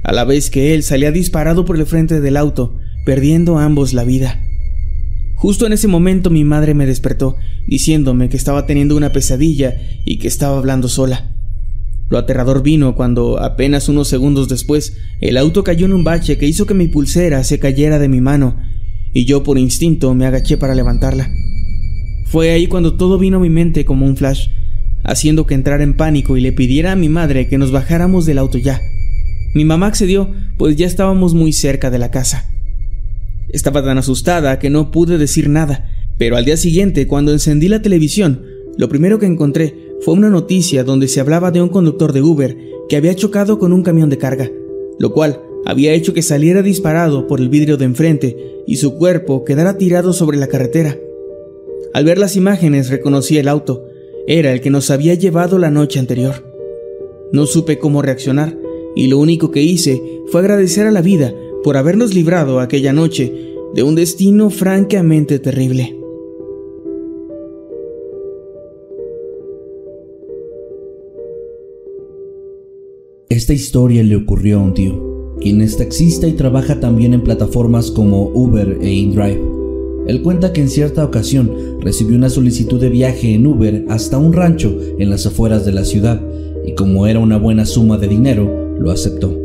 a 0.03 0.11
la 0.11 0.25
vez 0.25 0.49
que 0.49 0.73
él 0.73 0.83
salía 0.83 1.11
disparado 1.11 1.65
por 1.65 1.77
el 1.77 1.85
frente 1.85 2.19
del 2.19 2.37
auto, 2.37 2.77
perdiendo 3.05 3.57
ambos 3.57 3.93
la 3.93 4.03
vida. 4.03 4.39
Justo 5.35 5.65
en 5.65 5.73
ese 5.73 5.87
momento 5.87 6.29
mi 6.29 6.43
madre 6.43 6.73
me 6.73 6.85
despertó, 6.85 7.37
diciéndome 7.67 8.29
que 8.29 8.37
estaba 8.37 8.65
teniendo 8.65 8.97
una 8.97 9.11
pesadilla 9.11 9.75
y 10.05 10.19
que 10.19 10.27
estaba 10.27 10.57
hablando 10.57 10.89
sola. 10.89 11.32
Lo 12.09 12.17
aterrador 12.17 12.63
vino 12.63 12.95
cuando, 12.95 13.39
apenas 13.41 13.89
unos 13.89 14.07
segundos 14.07 14.49
después, 14.49 14.97
el 15.21 15.37
auto 15.37 15.63
cayó 15.63 15.85
en 15.85 15.93
un 15.93 16.03
bache 16.03 16.37
que 16.37 16.47
hizo 16.47 16.65
que 16.65 16.73
mi 16.73 16.87
pulsera 16.87 17.43
se 17.43 17.59
cayera 17.59 17.99
de 17.99 18.09
mi 18.09 18.21
mano, 18.21 18.57
y 19.13 19.25
yo 19.25 19.43
por 19.43 19.57
instinto 19.57 20.13
me 20.13 20.25
agaché 20.25 20.57
para 20.57 20.75
levantarla. 20.75 21.29
Fue 22.25 22.51
ahí 22.51 22.67
cuando 22.67 22.95
todo 22.95 23.17
vino 23.17 23.37
a 23.37 23.41
mi 23.41 23.49
mente 23.49 23.85
como 23.85 24.05
un 24.05 24.17
flash, 24.17 24.47
haciendo 25.03 25.45
que 25.45 25.55
entrara 25.55 25.83
en 25.83 25.95
pánico 25.95 26.37
y 26.37 26.41
le 26.41 26.51
pidiera 26.51 26.91
a 26.91 26.95
mi 26.95 27.09
madre 27.09 27.47
que 27.47 27.57
nos 27.57 27.71
bajáramos 27.71 28.25
del 28.25 28.37
auto 28.37 28.57
ya. 28.57 28.81
Mi 29.53 29.65
mamá 29.65 29.87
accedió, 29.87 30.31
pues 30.57 30.75
ya 30.75 30.87
estábamos 30.87 31.33
muy 31.33 31.53
cerca 31.53 31.91
de 31.91 31.99
la 31.99 32.09
casa. 32.09 32.49
Estaba 33.49 33.83
tan 33.83 33.97
asustada 33.97 34.57
que 34.57 34.69
no 34.69 34.89
pude 34.89 35.17
decir 35.17 35.47
nada, 35.49 35.89
pero 36.17 36.37
al 36.37 36.45
día 36.45 36.57
siguiente, 36.57 37.07
cuando 37.07 37.31
encendí 37.31 37.67
la 37.67 37.81
televisión, 37.81 38.41
lo 38.77 38.89
primero 38.89 39.19
que 39.19 39.27
encontré 39.27 39.75
fue 40.03 40.13
una 40.15 40.29
noticia 40.29 40.83
donde 40.83 41.07
se 41.07 41.21
hablaba 41.21 41.51
de 41.51 41.61
un 41.61 41.69
conductor 41.69 42.11
de 42.11 42.21
Uber 42.21 42.57
que 42.89 42.97
había 42.97 43.15
chocado 43.15 43.57
con 43.57 43.71
un 43.71 43.83
camión 43.83 44.09
de 44.09 44.17
carga, 44.17 44.51
lo 44.99 45.13
cual 45.13 45.41
había 45.65 45.93
hecho 45.93 46.13
que 46.13 46.21
saliera 46.21 46.61
disparado 46.61 47.25
por 47.25 47.39
el 47.39 47.47
vidrio 47.47 47.77
de 47.77 47.85
enfrente 47.85 48.63
y 48.67 48.75
su 48.75 48.95
cuerpo 48.95 49.45
quedara 49.45 49.77
tirado 49.77 50.11
sobre 50.11 50.37
la 50.37 50.47
carretera. 50.47 50.99
Al 51.93 52.03
ver 52.03 52.17
las 52.17 52.35
imágenes 52.35 52.89
reconocí 52.89 53.37
el 53.37 53.47
auto, 53.47 53.85
era 54.27 54.51
el 54.51 54.59
que 54.59 54.69
nos 54.69 54.89
había 54.89 55.13
llevado 55.13 55.57
la 55.57 55.71
noche 55.71 55.99
anterior. 55.99 56.33
No 57.31 57.45
supe 57.45 57.79
cómo 57.79 58.01
reaccionar, 58.01 58.57
y 58.95 59.07
lo 59.07 59.19
único 59.19 59.51
que 59.51 59.61
hice 59.61 60.01
fue 60.27 60.41
agradecer 60.41 60.85
a 60.85 60.91
la 60.91 61.01
vida 61.01 61.33
por 61.63 61.77
habernos 61.77 62.13
librado 62.13 62.59
aquella 62.59 62.91
noche 62.91 63.55
de 63.73 63.83
un 63.83 63.95
destino 63.95 64.49
francamente 64.49 65.39
terrible. 65.39 66.02
Esta 73.33 73.51
historia 73.51 74.03
le 74.03 74.15
ocurrió 74.15 74.59
a 74.59 74.61
un 74.61 74.75
tío, 74.75 75.33
quien 75.41 75.61
es 75.61 75.77
taxista 75.77 76.27
y 76.27 76.33
trabaja 76.33 76.79
también 76.79 77.15
en 77.15 77.23
plataformas 77.23 77.89
como 77.89 78.29
Uber 78.29 78.77
e 78.79 78.93
InDrive. 78.93 79.41
Él 80.05 80.21
cuenta 80.21 80.53
que 80.53 80.61
en 80.61 80.69
cierta 80.69 81.03
ocasión 81.03 81.51
recibió 81.81 82.15
una 82.15 82.29
solicitud 82.29 82.79
de 82.79 82.89
viaje 82.89 83.33
en 83.33 83.47
Uber 83.47 83.85
hasta 83.89 84.19
un 84.19 84.33
rancho 84.33 84.77
en 84.99 85.09
las 85.09 85.25
afueras 85.25 85.65
de 85.65 85.71
la 85.71 85.83
ciudad, 85.83 86.21
y 86.63 86.75
como 86.75 87.07
era 87.07 87.17
una 87.17 87.39
buena 87.39 87.65
suma 87.65 87.97
de 87.97 88.07
dinero, 88.07 88.77
lo 88.79 88.91
aceptó. 88.91 89.35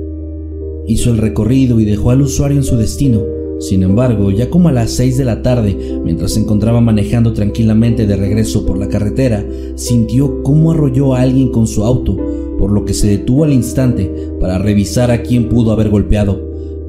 Hizo 0.86 1.10
el 1.10 1.16
recorrido 1.16 1.80
y 1.80 1.86
dejó 1.86 2.10
al 2.10 2.20
usuario 2.20 2.58
en 2.58 2.64
su 2.64 2.76
destino. 2.76 3.22
Sin 3.58 3.82
embargo, 3.82 4.30
ya 4.30 4.50
como 4.50 4.68
a 4.68 4.72
las 4.72 4.90
6 4.90 5.16
de 5.16 5.24
la 5.24 5.40
tarde, 5.40 5.74
mientras 6.04 6.32
se 6.32 6.40
encontraba 6.40 6.82
manejando 6.82 7.32
tranquilamente 7.32 8.06
de 8.06 8.16
regreso 8.16 8.66
por 8.66 8.76
la 8.76 8.88
carretera, 8.88 9.46
sintió 9.76 10.42
cómo 10.42 10.72
arrolló 10.72 11.14
a 11.14 11.22
alguien 11.22 11.50
con 11.50 11.66
su 11.66 11.84
auto, 11.84 12.18
por 12.58 12.72
lo 12.72 12.84
que 12.84 12.94
se 12.94 13.06
detuvo 13.06 13.44
al 13.44 13.52
instante 13.52 14.10
para 14.40 14.58
revisar 14.58 15.10
a 15.10 15.22
quién 15.22 15.48
pudo 15.48 15.72
haber 15.72 15.88
golpeado. 15.88 16.40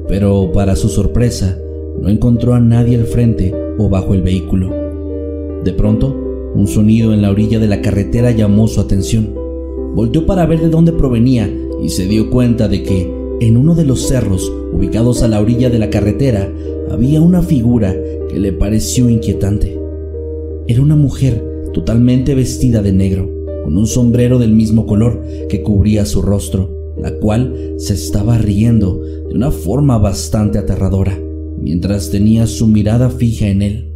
Pero, 0.08 0.50
para 0.52 0.76
su 0.76 0.88
sorpresa, 0.88 1.58
no 2.00 2.08
encontró 2.08 2.54
a 2.54 2.60
nadie 2.60 2.96
al 2.96 3.04
frente 3.04 3.54
o 3.78 3.88
bajo 3.88 4.14
el 4.14 4.22
vehículo. 4.22 4.70
De 5.64 5.72
pronto, 5.72 6.16
un 6.54 6.66
sonido 6.66 7.12
en 7.14 7.22
la 7.22 7.30
orilla 7.30 7.58
de 7.58 7.68
la 7.68 7.80
carretera 7.80 8.30
llamó 8.32 8.66
su 8.66 8.80
atención. 8.80 9.34
Volteó 9.94 10.26
para 10.26 10.46
ver 10.46 10.60
de 10.60 10.68
dónde 10.68 10.92
provenía 10.92 11.48
y 11.82 11.90
se 11.90 12.06
dio 12.06 12.30
cuenta 12.30 12.68
de 12.68 12.82
que 12.82 13.12
en 13.40 13.56
uno 13.56 13.74
de 13.74 13.84
los 13.84 14.08
cerros 14.08 14.52
ubicados 14.72 15.22
a 15.22 15.28
la 15.28 15.40
orilla 15.40 15.70
de 15.70 15.78
la 15.78 15.90
carretera 15.90 16.52
había 16.90 17.20
una 17.20 17.42
figura 17.42 17.94
que 18.28 18.38
le 18.38 18.52
pareció 18.52 19.08
inquietante. 19.08 19.78
Era 20.66 20.82
una 20.82 20.96
mujer 20.96 21.42
totalmente 21.72 22.34
vestida 22.34 22.82
de 22.82 22.92
negro, 22.92 23.28
con 23.64 23.76
un 23.76 23.86
sombrero 23.86 24.38
del 24.38 24.52
mismo 24.52 24.86
color 24.86 25.22
que 25.48 25.62
cubría 25.62 26.06
su 26.06 26.22
rostro, 26.22 26.94
la 26.98 27.12
cual 27.14 27.74
se 27.78 27.94
estaba 27.94 28.38
riendo 28.38 29.00
de 29.00 29.34
una 29.34 29.50
forma 29.50 29.98
bastante 29.98 30.58
aterradora, 30.58 31.18
mientras 31.60 32.10
tenía 32.10 32.46
su 32.46 32.66
mirada 32.66 33.10
fija 33.10 33.48
en 33.48 33.62
él. 33.62 33.94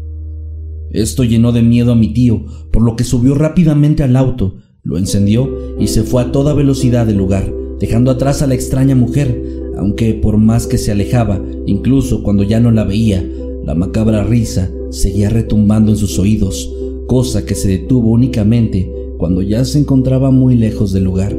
Esto 0.91 1.25
llenó 1.25 1.53
de 1.53 1.63
miedo 1.63 1.93
a 1.93 1.97
mi 1.97 2.13
tío, 2.13 2.45
por 2.71 2.83
lo 2.83 2.95
que 2.97 3.05
subió 3.05 3.35
rápidamente 3.35 4.03
al 4.03 4.17
auto 4.17 4.59
Lo 4.85 4.99
encendió 4.99 5.51
y 5.81 5.89
se 5.89 6.03
fue 6.03 6.23
a 6.23 6.31
toda 6.31 6.53
velocidad 6.53 7.07
del 7.07 7.17
lugar, 7.17 7.53
dejando 7.81 8.11
atrás 8.11 8.43
a 8.43 8.47
la 8.47 8.55
extraña 8.55 8.95
mujer, 8.95 9.43
aunque 9.79 10.15
por 10.15 10.37
más 10.37 10.67
que 10.67 10.79
se 10.79 10.93
alejaba, 10.93 11.41
incluso 11.67 12.23
cuando 12.23 12.43
ya 12.43 12.61
no 12.61 12.71
la 12.71 12.85
veía, 12.85 13.27
la 13.65 13.75
macabra 13.75 14.25
risa 14.25 14.71
seguía 14.91 15.31
retumbando 15.31 15.91
en 15.91 15.97
sus 15.97 16.19
oídos, 16.19 16.71
cosa 17.07 17.45
que 17.45 17.55
se 17.55 17.69
detuvo 17.69 18.11
únicamente 18.11 18.91
cuando 19.25 19.41
ya 19.41 19.65
se 19.65 19.79
encontraba 19.79 20.31
muy 20.31 20.55
lejos 20.55 20.93
del 20.93 21.05
lugar. 21.05 21.35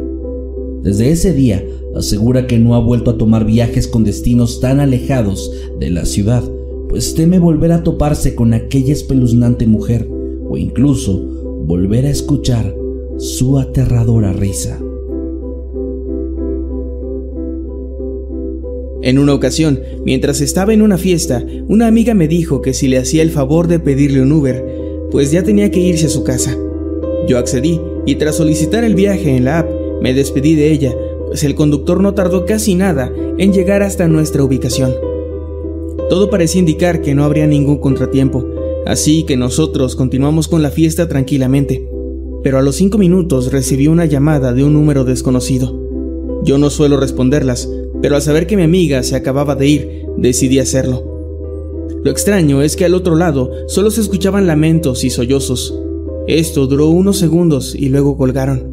Desde 0.82 1.12
ese 1.12 1.34
día 1.34 1.64
asegura 1.96 2.48
que 2.48 2.58
no 2.58 2.74
ha 2.74 2.80
vuelto 2.80 3.12
a 3.12 3.18
tomar 3.20 3.46
viajes 3.46 3.88
con 3.88 4.04
destinos 4.04 4.60
tan 4.60 4.80
alejados 4.80 5.52
de 5.80 5.92
la 5.92 6.06
ciudad, 6.06 6.44
pues 6.90 7.14
teme 7.14 7.38
volver 7.38 7.72
a 7.72 7.84
toparse 7.84 8.34
con 8.34 8.56
aquella 8.56 8.92
espeluznante 8.92 9.68
mujer 9.68 10.10
o 10.50 10.58
incluso 10.58 11.16
volver 11.68 12.08
a 12.08 12.10
escuchar 12.10 12.76
su 13.20 13.60
aterradora 13.60 14.34
risa. 14.34 14.80
En 19.04 19.20
una 19.20 19.36
ocasión, 19.36 19.80
mientras 20.04 20.42
estaba 20.42 20.74
en 20.74 20.82
una 20.82 20.98
fiesta, 20.98 21.46
una 21.68 21.86
amiga 21.86 22.16
me 22.16 22.28
dijo 22.28 22.64
que 22.64 22.74
si 22.74 22.88
le 22.88 22.98
hacía 22.98 23.22
el 23.22 23.30
favor 23.30 23.68
de 23.68 23.78
pedirle 23.78 24.24
un 24.24 24.32
Uber, 24.32 24.66
pues 25.12 25.30
ya 25.30 25.44
tenía 25.44 25.70
que 25.70 25.82
irse 25.82 26.08
a 26.08 26.10
su 26.10 26.24
casa. 26.24 26.58
Yo 27.28 27.38
accedí 27.38 27.82
y 28.06 28.16
tras 28.16 28.36
solicitar 28.36 28.84
el 28.84 28.96
viaje 28.96 29.36
en 29.36 29.46
la 29.46 29.60
app, 29.60 29.70
me 30.02 30.14
despedí 30.14 30.56
de 30.56 30.72
ella, 30.72 30.96
pues 31.28 31.44
el 31.44 31.56
conductor 31.56 32.02
no 32.02 32.14
tardó 32.14 32.46
casi 32.46 32.76
nada 32.76 33.12
en 33.38 33.52
llegar 33.52 33.82
hasta 33.82 34.08
nuestra 34.08 34.44
ubicación. 34.44 34.94
Todo 36.10 36.30
parecía 36.30 36.60
indicar 36.60 37.02
que 37.02 37.16
no 37.16 37.24
habría 37.24 37.48
ningún 37.48 37.80
contratiempo, 37.80 38.46
así 38.86 39.24
que 39.24 39.38
nosotros 39.38 39.96
continuamos 39.96 40.48
con 40.48 40.62
la 40.62 40.70
fiesta 40.70 41.08
tranquilamente. 41.08 41.90
Pero 42.44 42.60
a 42.60 42.62
los 42.62 42.76
cinco 42.76 43.00
minutos 43.00 43.52
recibí 43.52 43.88
una 43.88 44.06
llamada 44.06 44.54
de 44.54 44.64
un 44.64 44.74
número 44.74 45.04
desconocido. 45.04 45.82
Yo 46.44 46.60
no 46.60 46.70
suelo 46.70 46.98
responderlas, 46.98 47.68
pero 48.04 48.16
al 48.16 48.22
saber 48.22 48.46
que 48.46 48.56
mi 48.56 48.62
amiga 48.62 49.02
se 49.02 49.16
acababa 49.16 49.56
de 49.56 49.68
ir, 49.68 50.06
decidí 50.16 50.60
hacerlo. 50.60 51.16
Lo 52.04 52.12
extraño 52.12 52.62
es 52.62 52.76
que 52.76 52.86
al 52.86 52.94
otro 52.94 53.16
lado 53.16 53.50
solo 53.68 53.90
se 53.90 54.02
escuchaban 54.02 54.46
lamentos 54.46 55.04
y 55.04 55.10
sollozos. 55.10 55.76
Esto 56.28 56.66
duró 56.66 56.90
unos 56.90 57.18
segundos 57.18 57.76
y 57.76 57.90
luego 57.90 58.18
colgaron. 58.18 58.64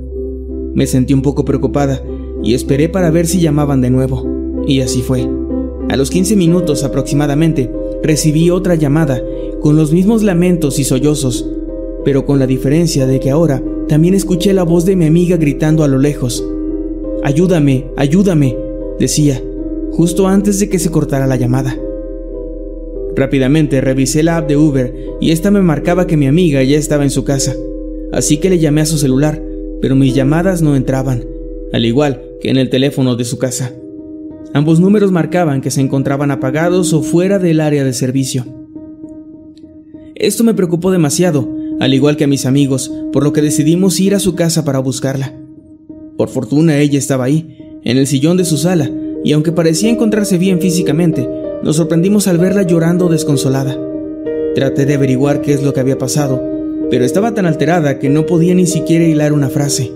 Me 0.74 0.86
sentí 0.86 1.12
un 1.12 1.20
poco 1.20 1.44
preocupada 1.44 2.02
y 2.42 2.54
esperé 2.54 2.88
para 2.88 3.10
ver 3.10 3.26
si 3.26 3.40
llamaban 3.40 3.82
de 3.82 3.90
nuevo. 3.90 4.26
Y 4.66 4.80
así 4.80 5.02
fue. 5.02 5.28
A 5.90 5.96
los 5.96 6.10
15 6.10 6.34
minutos 6.36 6.82
aproximadamente, 6.82 7.70
recibí 8.02 8.48
otra 8.48 8.74
llamada, 8.74 9.22
con 9.60 9.76
los 9.76 9.92
mismos 9.92 10.22
lamentos 10.22 10.78
y 10.78 10.84
sollozos, 10.84 11.46
pero 12.06 12.24
con 12.24 12.38
la 12.38 12.46
diferencia 12.46 13.06
de 13.06 13.20
que 13.20 13.30
ahora 13.30 13.62
también 13.86 14.14
escuché 14.14 14.54
la 14.54 14.62
voz 14.62 14.86
de 14.86 14.96
mi 14.96 15.04
amiga 15.04 15.36
gritando 15.36 15.84
a 15.84 15.88
lo 15.88 15.98
lejos. 15.98 16.42
Ayúdame, 17.22 17.90
ayúdame, 17.96 18.56
decía, 18.98 19.42
justo 19.90 20.26
antes 20.26 20.58
de 20.58 20.70
que 20.70 20.78
se 20.78 20.90
cortara 20.90 21.26
la 21.26 21.36
llamada. 21.36 21.76
Rápidamente 23.14 23.80
revisé 23.80 24.22
la 24.22 24.38
app 24.38 24.48
de 24.48 24.56
Uber 24.56 24.94
y 25.20 25.32
esta 25.32 25.50
me 25.50 25.60
marcaba 25.60 26.06
que 26.06 26.16
mi 26.16 26.26
amiga 26.26 26.62
ya 26.62 26.78
estaba 26.78 27.04
en 27.04 27.10
su 27.10 27.24
casa, 27.24 27.54
así 28.12 28.38
que 28.38 28.50
le 28.50 28.58
llamé 28.58 28.80
a 28.80 28.86
su 28.86 28.98
celular, 28.98 29.42
pero 29.80 29.96
mis 29.96 30.14
llamadas 30.14 30.62
no 30.62 30.76
entraban, 30.76 31.24
al 31.72 31.84
igual 31.84 32.22
que 32.40 32.50
en 32.50 32.56
el 32.56 32.70
teléfono 32.70 33.16
de 33.16 33.24
su 33.24 33.38
casa. 33.38 33.72
Ambos 34.54 34.80
números 34.80 35.12
marcaban 35.12 35.60
que 35.60 35.70
se 35.70 35.80
encontraban 35.80 36.30
apagados 36.30 36.92
o 36.92 37.02
fuera 37.02 37.38
del 37.38 37.60
área 37.60 37.84
de 37.84 37.92
servicio. 37.92 38.44
Esto 40.14 40.44
me 40.44 40.54
preocupó 40.54 40.90
demasiado, 40.90 41.48
al 41.80 41.94
igual 41.94 42.16
que 42.16 42.24
a 42.24 42.28
mis 42.28 42.46
amigos, 42.46 42.92
por 43.12 43.24
lo 43.24 43.32
que 43.32 43.42
decidimos 43.42 43.98
ir 43.98 44.14
a 44.14 44.20
su 44.20 44.34
casa 44.34 44.64
para 44.64 44.78
buscarla. 44.78 45.34
Por 46.16 46.28
fortuna 46.28 46.78
ella 46.78 46.98
estaba 46.98 47.24
ahí, 47.24 47.58
en 47.82 47.98
el 47.98 48.06
sillón 48.06 48.36
de 48.36 48.44
su 48.44 48.56
sala, 48.56 48.90
y 49.24 49.32
aunque 49.32 49.52
parecía 49.52 49.90
encontrarse 49.90 50.38
bien 50.38 50.60
físicamente, 50.60 51.28
nos 51.62 51.76
sorprendimos 51.76 52.28
al 52.28 52.38
verla 52.38 52.62
llorando 52.62 53.08
desconsolada. 53.08 53.78
Traté 54.54 54.86
de 54.86 54.94
averiguar 54.94 55.40
qué 55.40 55.52
es 55.52 55.62
lo 55.62 55.72
que 55.72 55.80
había 55.80 55.98
pasado, 55.98 56.42
pero 56.90 57.04
estaba 57.04 57.34
tan 57.34 57.46
alterada 57.46 57.98
que 57.98 58.08
no 58.08 58.26
podía 58.26 58.54
ni 58.54 58.66
siquiera 58.66 59.04
hilar 59.04 59.32
una 59.32 59.48
frase. 59.48 59.92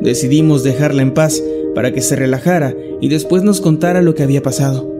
Decidimos 0.00 0.64
dejarla 0.64 1.02
en 1.02 1.14
paz 1.14 1.42
para 1.74 1.92
que 1.92 2.00
se 2.00 2.16
relajara 2.16 2.74
y 3.00 3.08
después 3.08 3.42
nos 3.42 3.60
contara 3.60 4.02
lo 4.02 4.14
que 4.14 4.22
había 4.22 4.42
pasado. 4.42 4.90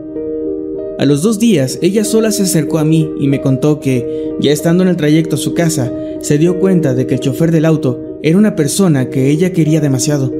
A 0.97 1.05
los 1.05 1.21
dos 1.21 1.39
días, 1.39 1.77
ella 1.81 2.05
sola 2.05 2.31
se 2.31 2.43
acercó 2.43 2.79
a 2.79 2.85
mí 2.85 3.11
y 3.19 3.27
me 3.27 3.41
contó 3.41 3.79
que, 3.79 4.31
ya 4.39 4.51
estando 4.51 4.83
en 4.83 4.89
el 4.89 4.95
trayecto 4.95 5.35
a 5.35 5.39
su 5.39 5.53
casa, 5.53 5.91
se 6.21 6.37
dio 6.37 6.59
cuenta 6.59 6.93
de 6.93 7.05
que 7.05 7.15
el 7.15 7.19
chofer 7.19 7.51
del 7.51 7.65
auto 7.65 8.19
era 8.21 8.37
una 8.37 8.55
persona 8.55 9.09
que 9.09 9.29
ella 9.29 9.51
quería 9.51 9.81
demasiado 9.81 10.31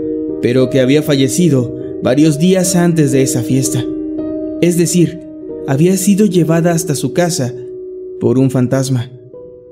pero 0.46 0.70
que 0.70 0.80
había 0.80 1.02
fallecido 1.02 1.76
varios 2.04 2.38
días 2.38 2.76
antes 2.76 3.12
de 3.12 3.24
esa 3.24 3.42
fiesta. 3.42 3.84
Es 4.62 4.78
decir, 4.78 5.25
había 5.68 5.98
sido 5.98 6.26
llevada 6.26 6.72
hasta 6.72 6.96
su 6.96 7.14
casa 7.14 7.54
por 8.20 8.38
un 8.38 8.52
fantasma. 8.52 9.12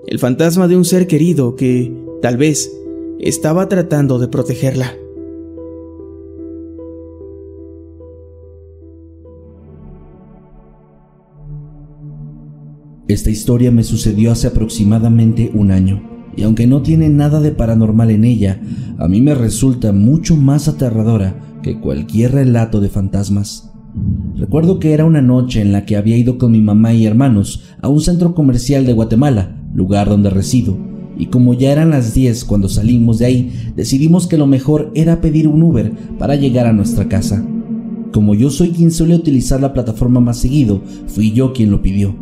El 0.08 0.20
fantasma 0.20 0.68
de 0.68 0.76
un 0.76 0.86
ser 0.86 1.08
querido 1.08 1.56
que, 1.56 1.94
tal 2.22 2.38
vez, 2.38 2.72
estaba 3.20 3.70
tratando 3.70 4.20
de 4.20 4.28
protegerla. 4.28 4.96
Esta 13.08 13.30
historia 13.30 13.70
me 13.70 13.84
sucedió 13.84 14.32
hace 14.32 14.48
aproximadamente 14.48 15.52
un 15.54 15.72
año 15.72 16.14
y 16.36 16.44
aunque 16.44 16.66
no 16.66 16.82
tiene 16.82 17.10
nada 17.10 17.42
de 17.42 17.52
paranormal 17.52 18.10
en 18.10 18.24
ella, 18.24 18.60
a 18.98 19.08
mí 19.08 19.22
me 19.22 19.36
resulta 19.36 19.92
mucho 19.92 20.36
más 20.36 20.68
aterradora 20.68 21.60
que 21.62 21.80
cualquier 21.80 22.32
relato 22.32 22.82
de 22.82 22.90
fantasmas. 22.90 23.73
Recuerdo 24.36 24.80
que 24.80 24.94
era 24.94 25.06
una 25.06 25.22
noche 25.22 25.62
en 25.62 25.72
la 25.72 25.86
que 25.86 25.96
había 25.96 26.18
ido 26.18 26.38
con 26.38 26.52
mi 26.52 26.62
mamá 26.62 26.94
y 26.94 27.06
hermanos 27.06 27.64
a 27.82 27.90
un 27.90 28.02
centro 28.02 28.34
comercial 28.34 28.86
de 28.86 28.94
Guatemala, 28.94 29.56
lugar 29.74 30.10
donde 30.10 30.30
resido, 30.30 30.78
y 31.18 31.28
como 31.28 31.54
ya 31.54 31.72
eran 31.72 31.92
las 31.92 32.14
10 32.14 32.46
cuando 32.46 32.70
salimos 32.70 33.20
de 33.20 33.26
ahí, 33.26 33.52
decidimos 33.76 34.28
que 34.28 34.38
lo 34.38 34.48
mejor 34.48 34.92
era 34.96 35.22
pedir 35.22 35.48
un 35.48 35.62
Uber 35.62 35.92
para 36.18 36.36
llegar 36.36 36.66
a 36.66 36.74
nuestra 36.74 37.08
casa. 37.08 37.46
Como 38.12 38.34
yo 38.34 38.50
soy 38.50 38.70
quien 38.70 38.92
suele 38.92 39.16
utilizar 39.16 39.62
la 39.62 39.74
plataforma 39.74 40.20
más 40.20 40.38
seguido, 40.38 40.82
fui 41.08 41.32
yo 41.32 41.54
quien 41.54 41.72
lo 41.72 41.82
pidió. 41.82 42.16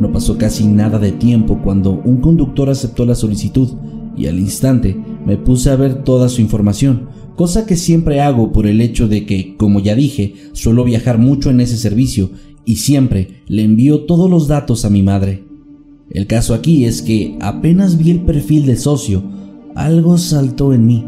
No 0.00 0.12
pasó 0.12 0.38
casi 0.38 0.66
nada 0.66 0.98
de 0.98 1.12
tiempo 1.12 1.60
cuando 1.62 2.00
un 2.04 2.20
conductor 2.20 2.70
aceptó 2.70 3.04
la 3.04 3.14
solicitud 3.14 3.68
y 4.16 4.26
al 4.26 4.38
instante 4.38 4.96
me 5.24 5.36
puse 5.36 5.70
a 5.70 5.76
ver 5.76 6.02
toda 6.02 6.28
su 6.28 6.40
información, 6.40 7.08
cosa 7.36 7.66
que 7.66 7.76
siempre 7.76 8.20
hago 8.20 8.52
por 8.52 8.66
el 8.66 8.80
hecho 8.80 9.08
de 9.08 9.26
que, 9.26 9.56
como 9.56 9.80
ya 9.80 9.94
dije, 9.94 10.34
suelo 10.52 10.84
viajar 10.84 11.18
mucho 11.18 11.50
en 11.50 11.60
ese 11.60 11.76
servicio 11.76 12.30
y 12.64 12.76
siempre 12.76 13.42
le 13.46 13.62
envío 13.62 14.04
todos 14.04 14.30
los 14.30 14.48
datos 14.48 14.84
a 14.84 14.90
mi 14.90 15.02
madre. 15.02 15.44
El 16.10 16.26
caso 16.26 16.54
aquí 16.54 16.84
es 16.84 17.02
que 17.02 17.36
apenas 17.40 17.98
vi 17.98 18.10
el 18.10 18.20
perfil 18.20 18.66
de 18.66 18.76
socio, 18.76 19.22
algo 19.74 20.18
saltó 20.18 20.72
en 20.72 20.86
mí 20.86 21.04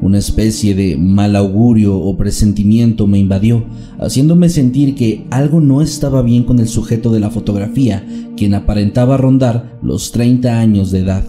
una 0.00 0.18
especie 0.18 0.74
de 0.74 0.96
mal 0.96 1.36
augurio 1.36 1.98
o 1.98 2.16
presentimiento 2.16 3.06
me 3.06 3.18
invadió, 3.18 3.64
haciéndome 3.98 4.48
sentir 4.48 4.94
que 4.94 5.26
algo 5.30 5.60
no 5.60 5.80
estaba 5.80 6.22
bien 6.22 6.44
con 6.44 6.58
el 6.58 6.68
sujeto 6.68 7.10
de 7.10 7.20
la 7.20 7.30
fotografía, 7.30 8.06
quien 8.36 8.54
aparentaba 8.54 9.16
rondar 9.16 9.78
los 9.82 10.12
30 10.12 10.58
años 10.58 10.90
de 10.90 11.00
edad. 11.00 11.24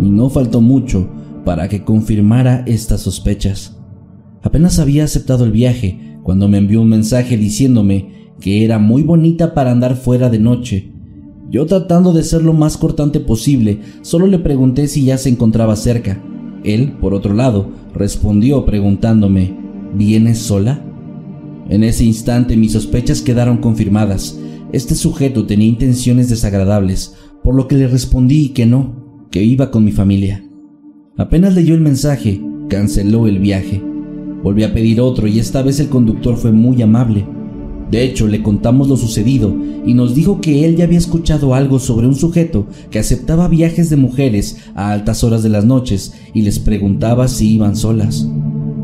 Y 0.00 0.10
no 0.10 0.28
faltó 0.30 0.60
mucho 0.60 1.08
para 1.44 1.68
que 1.68 1.84
confirmara 1.84 2.64
estas 2.66 3.00
sospechas. 3.02 3.76
Apenas 4.42 4.78
había 4.78 5.04
aceptado 5.04 5.44
el 5.44 5.52
viaje 5.52 6.18
cuando 6.22 6.48
me 6.48 6.58
envió 6.58 6.80
un 6.80 6.88
mensaje 6.88 7.36
diciéndome 7.36 8.32
que 8.40 8.64
era 8.64 8.78
muy 8.78 9.02
bonita 9.02 9.54
para 9.54 9.70
andar 9.70 9.96
fuera 9.96 10.30
de 10.30 10.38
noche. 10.38 10.92
Yo 11.50 11.66
tratando 11.66 12.12
de 12.12 12.22
ser 12.22 12.42
lo 12.42 12.52
más 12.52 12.76
cortante 12.76 13.20
posible, 13.20 13.80
solo 14.02 14.26
le 14.26 14.38
pregunté 14.38 14.88
si 14.88 15.04
ya 15.04 15.18
se 15.18 15.28
encontraba 15.28 15.76
cerca 15.76 16.22
él, 16.64 16.92
por 17.00 17.14
otro 17.14 17.34
lado, 17.34 17.70
respondió 17.94 18.64
preguntándome, 18.64 19.56
¿vienes 19.94 20.38
sola? 20.38 20.84
En 21.68 21.84
ese 21.84 22.04
instante 22.04 22.56
mis 22.56 22.72
sospechas 22.72 23.22
quedaron 23.22 23.58
confirmadas. 23.58 24.38
Este 24.72 24.94
sujeto 24.94 25.46
tenía 25.46 25.68
intenciones 25.68 26.28
desagradables, 26.28 27.14
por 27.42 27.54
lo 27.54 27.66
que 27.66 27.76
le 27.76 27.88
respondí 27.88 28.50
que 28.50 28.66
no, 28.66 29.26
que 29.30 29.42
iba 29.42 29.70
con 29.70 29.84
mi 29.84 29.92
familia. 29.92 30.44
Apenas 31.20 31.54
leyó 31.54 31.74
el 31.74 31.82
mensaje, 31.82 32.40
canceló 32.70 33.26
el 33.26 33.40
viaje. 33.40 33.82
Volví 34.42 34.62
a 34.62 34.72
pedir 34.72 35.02
otro 35.02 35.26
y 35.26 35.38
esta 35.38 35.60
vez 35.60 35.78
el 35.78 35.90
conductor 35.90 36.38
fue 36.38 36.50
muy 36.50 36.80
amable. 36.80 37.26
De 37.90 38.02
hecho, 38.02 38.26
le 38.26 38.42
contamos 38.42 38.88
lo 38.88 38.96
sucedido 38.96 39.54
y 39.84 39.92
nos 39.92 40.14
dijo 40.14 40.40
que 40.40 40.64
él 40.64 40.76
ya 40.76 40.84
había 40.84 40.96
escuchado 40.96 41.54
algo 41.54 41.78
sobre 41.78 42.06
un 42.06 42.14
sujeto 42.14 42.68
que 42.90 42.98
aceptaba 42.98 43.48
viajes 43.48 43.90
de 43.90 43.96
mujeres 43.96 44.62
a 44.74 44.92
altas 44.92 45.22
horas 45.22 45.42
de 45.42 45.50
las 45.50 45.66
noches 45.66 46.14
y 46.32 46.40
les 46.40 46.58
preguntaba 46.58 47.28
si 47.28 47.52
iban 47.52 47.76
solas. 47.76 48.26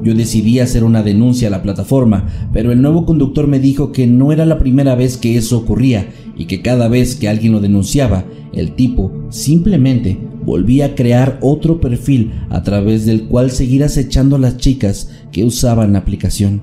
Yo 0.05 0.14
decidí 0.14 0.61
hacer 0.61 0.85
una 0.85 1.03
denuncia 1.03 1.49
a 1.49 1.51
la 1.51 1.62
plataforma, 1.62 2.27
pero 2.53 2.70
el 2.70 2.83
nuevo 2.83 3.07
conductor 3.07 3.46
me 3.46 3.61
dijo 3.61 3.92
que 3.92 4.07
no 4.07 4.31
era 4.31 4.44
la 4.44 4.59
primera 4.59 4.94
vez 4.94 5.16
que 5.16 5.38
eso 5.38 5.57
ocurría 5.57 6.11
y 6.37 6.44
que 6.44 6.61
cada 6.61 6.88
vez 6.88 7.16
que 7.16 7.31
alguien 7.31 7.53
lo 7.53 7.61
denunciaba, 7.61 8.27
el 8.53 8.75
tipo 8.75 9.11
simplemente 9.31 10.18
volví 10.46 10.80
a 10.80 10.94
crear 10.94 11.38
otro 11.42 11.80
perfil 11.80 12.32
a 12.48 12.62
través 12.62 13.04
del 13.04 13.24
cual 13.24 13.50
seguir 13.50 13.82
acechando 13.82 14.37
a 14.37 14.38
las 14.38 14.56
chicas 14.56 15.11
que 15.32 15.44
usaban 15.44 15.92
la 15.92 15.98
aplicación. 15.98 16.62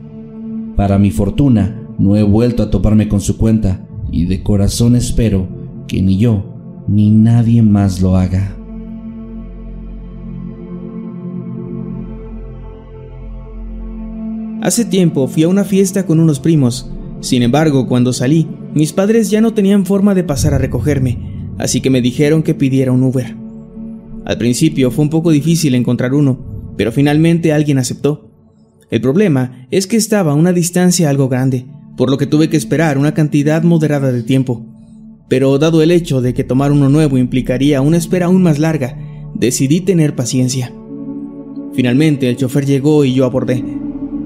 Para 0.78 0.98
mi 0.98 1.12
fortuna, 1.12 1.86
no 2.00 2.16
he 2.16 2.24
vuelto 2.24 2.64
a 2.64 2.72
toparme 2.72 3.10
con 3.10 3.20
su 3.22 3.38
cuenta 3.38 3.86
y 4.10 4.26
de 4.26 4.42
corazón 4.42 4.96
espero 4.96 5.48
que 5.88 6.02
ni 6.02 6.18
yo 6.18 6.46
ni 6.88 7.12
nadie 7.12 7.62
más 7.62 8.02
lo 8.02 8.16
haga. 8.16 8.56
Hace 14.62 14.86
tiempo 14.86 15.28
fui 15.28 15.44
a 15.44 15.50
una 15.50 15.66
fiesta 15.66 16.06
con 16.06 16.22
unos 16.22 16.40
primos. 16.40 16.90
Sin 17.20 17.44
embargo, 17.44 17.88
cuando 17.88 18.14
salí, 18.14 18.48
mis 18.74 18.94
padres 18.94 19.30
ya 19.30 19.42
no 19.42 19.54
tenían 19.54 19.86
forma 19.86 20.16
de 20.16 20.24
pasar 20.24 20.54
a 20.54 20.58
recogerme, 20.58 21.50
así 21.58 21.82
que 21.82 21.90
me 21.90 22.02
dijeron 22.02 22.44
que 22.44 22.54
pidiera 22.54 22.94
un 22.94 23.04
Uber. 23.04 23.43
Al 24.26 24.38
principio 24.38 24.92
fue 24.92 25.04
un 25.04 25.10
poco 25.10 25.32
difícil 25.32 25.76
encontrar 25.76 26.14
uno, 26.14 26.74
pero 26.78 26.92
finalmente 26.92 27.54
alguien 27.54 27.78
aceptó. 27.78 28.30
El 28.90 29.02
problema 29.02 29.68
es 29.72 29.88
que 29.88 29.98
estaba 29.98 30.32
a 30.32 30.36
una 30.36 30.54
distancia 30.54 31.10
algo 31.10 31.30
grande, 31.30 31.66
por 31.98 32.10
lo 32.10 32.18
que 32.18 32.28
tuve 32.28 32.50
que 32.50 32.58
esperar 32.58 32.98
una 32.98 33.14
cantidad 33.14 33.64
moderada 33.64 34.12
de 34.12 34.24
tiempo. 34.24 34.66
Pero 35.30 35.58
dado 35.58 35.82
el 35.82 35.92
hecho 35.92 36.22
de 36.22 36.34
que 36.34 36.44
tomar 36.44 36.72
uno 36.72 36.90
nuevo 36.90 37.18
implicaría 37.18 37.82
una 37.82 37.98
espera 37.98 38.28
aún 38.28 38.44
más 38.44 38.60
larga, 38.60 38.98
decidí 39.34 39.82
tener 39.82 40.16
paciencia. 40.16 40.72
Finalmente 41.74 42.30
el 42.30 42.38
chofer 42.38 42.66
llegó 42.66 43.04
y 43.04 43.14
yo 43.14 43.26
abordé 43.26 43.64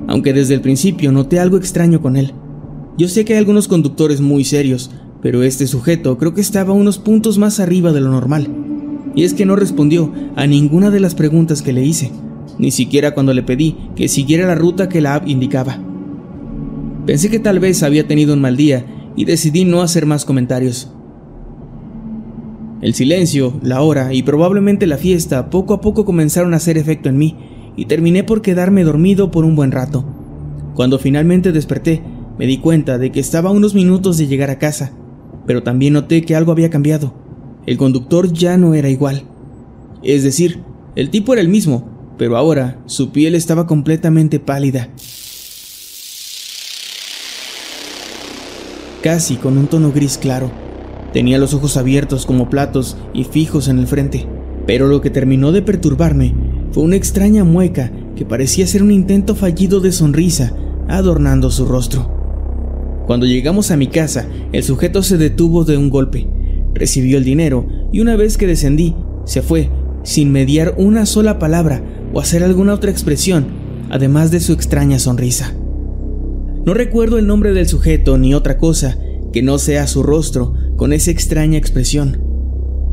aunque 0.08 0.34
desde 0.34 0.54
el 0.54 0.62
principio 0.62 1.12
noté 1.12 1.40
algo 1.40 1.58
extraño 1.58 2.02
con 2.02 2.16
él. 2.16 2.34
Yo 2.98 3.08
sé 3.08 3.26
que 3.26 3.34
hay 3.34 3.40
algunos 3.40 3.68
conductores 3.68 4.22
muy 4.22 4.44
serios, 4.44 4.90
pero 5.22 5.44
este 5.44 5.68
sujeto 5.68 6.18
creo 6.18 6.34
que 6.34 6.42
estaba 6.42 6.74
unos 6.74 6.98
puntos 6.98 7.38
más 7.38 7.60
arriba 7.60 7.92
de 7.92 8.02
lo 8.02 8.10
normal. 8.10 8.48
Y 9.18 9.24
es 9.24 9.34
que 9.34 9.48
no 9.48 9.56
respondió 9.56 10.14
a 10.36 10.46
ninguna 10.46 10.92
de 10.92 11.00
las 11.00 11.16
preguntas 11.16 11.64
que 11.64 11.74
le 11.74 11.84
hice, 11.84 12.12
ni 12.60 12.70
siquiera 12.70 13.16
cuando 13.16 13.34
le 13.34 13.42
pedí 13.42 13.76
que 13.96 14.10
siguiera 14.10 14.46
la 14.46 14.54
ruta 14.54 14.90
que 14.90 15.02
la 15.02 15.16
app 15.16 15.28
indicaba. 15.28 15.80
Pensé 17.08 17.32
que 17.32 17.40
tal 17.40 17.58
vez 17.58 17.82
había 17.82 18.08
tenido 18.08 18.36
un 18.36 18.42
mal 18.42 18.56
día 18.56 18.86
y 19.16 19.26
decidí 19.26 19.66
no 19.66 19.82
hacer 19.82 20.06
más 20.06 20.24
comentarios. 20.24 20.94
El 22.80 22.94
silencio, 22.94 23.60
la 23.64 23.82
hora 23.82 24.14
y 24.14 24.22
probablemente 24.22 24.86
la 24.86 24.98
fiesta 24.98 25.50
poco 25.50 25.74
a 25.74 25.82
poco 25.82 26.06
comenzaron 26.06 26.54
a 26.54 26.58
hacer 26.58 26.78
efecto 26.78 27.10
en 27.10 27.18
mí 27.18 27.36
y 27.76 27.86
terminé 27.86 28.24
por 28.24 28.44
quedarme 28.44 28.84
dormido 28.84 29.32
por 29.32 29.46
un 29.46 29.56
buen 29.56 29.72
rato. 29.72 30.06
Cuando 30.76 31.00
finalmente 31.00 31.52
desperté, 31.52 32.04
me 32.38 32.46
di 32.46 32.60
cuenta 32.60 33.00
de 33.00 33.12
que 33.12 33.20
estaba 33.20 33.50
a 33.50 33.54
unos 33.54 33.74
minutos 33.74 34.20
de 34.20 34.28
llegar 34.28 34.52
a 34.52 34.60
casa, 34.60 34.92
pero 35.48 35.64
también 35.64 35.94
noté 35.94 36.22
que 36.22 36.36
algo 36.36 36.52
había 36.52 36.70
cambiado. 36.70 37.27
El 37.68 37.76
conductor 37.76 38.32
ya 38.32 38.58
no 38.58 38.74
era 38.76 38.90
igual. 38.90 39.24
Es 40.02 40.24
decir, 40.24 40.62
el 40.96 41.10
tipo 41.10 41.34
era 41.34 41.42
el 41.42 41.50
mismo, 41.50 42.16
pero 42.18 42.38
ahora 42.38 42.80
su 42.86 43.12
piel 43.12 43.36
estaba 43.36 43.68
completamente 43.68 44.40
pálida. 44.40 44.88
Casi 49.04 49.36
con 49.36 49.58
un 49.58 49.68
tono 49.68 49.92
gris 49.92 50.18
claro. 50.18 50.50
Tenía 51.12 51.38
los 51.40 51.54
ojos 51.54 51.76
abiertos 51.76 52.26
como 52.26 52.50
platos 52.50 52.96
y 53.14 53.26
fijos 53.26 53.68
en 53.68 53.80
el 53.80 53.88
frente, 53.88 54.26
pero 54.66 54.88
lo 54.88 55.02
que 55.02 55.10
terminó 55.10 55.52
de 55.52 55.62
perturbarme 55.62 56.34
fue 56.72 56.84
una 56.84 56.96
extraña 56.96 57.44
mueca 57.44 57.92
que 58.16 58.26
parecía 58.26 58.66
ser 58.66 58.82
un 58.82 58.92
intento 58.92 59.36
fallido 59.36 59.82
de 59.82 59.92
sonrisa, 59.92 60.54
adornando 60.88 61.52
su 61.52 61.66
rostro. 61.66 63.04
Cuando 63.08 63.26
llegamos 63.26 63.72
a 63.72 63.78
mi 63.78 63.88
casa, 63.88 64.26
el 64.54 64.64
sujeto 64.64 65.04
se 65.04 65.18
detuvo 65.18 65.66
de 65.66 65.78
un 65.78 65.90
golpe, 65.90 66.28
recibió 66.78 67.18
el 67.18 67.24
dinero 67.24 67.68
y 67.92 68.00
una 68.00 68.16
vez 68.16 68.38
que 68.38 68.48
descendí, 68.48 68.96
se 69.26 69.42
fue, 69.42 69.70
sin 70.04 70.32
mediar 70.32 70.76
una 70.78 71.06
sola 71.06 71.40
palabra 71.40 71.84
o 72.14 72.20
hacer 72.20 72.44
alguna 72.44 72.74
otra 72.74 72.92
expresión, 72.92 73.48
además 73.90 74.32
de 74.32 74.40
su 74.40 74.54
extraña 74.54 75.00
sonrisa. 75.00 75.54
No 76.66 76.74
recuerdo 76.74 77.18
el 77.18 77.28
nombre 77.28 77.54
del 77.54 77.68
sujeto 77.68 78.18
ni 78.18 78.34
otra 78.34 78.58
cosa 78.58 78.98
que 79.32 79.42
no 79.42 79.58
sea 79.58 79.88
su 79.88 80.04
rostro 80.04 80.54
con 80.76 80.94
esa 80.94 81.12
extraña 81.12 81.58
expresión. 81.58 82.22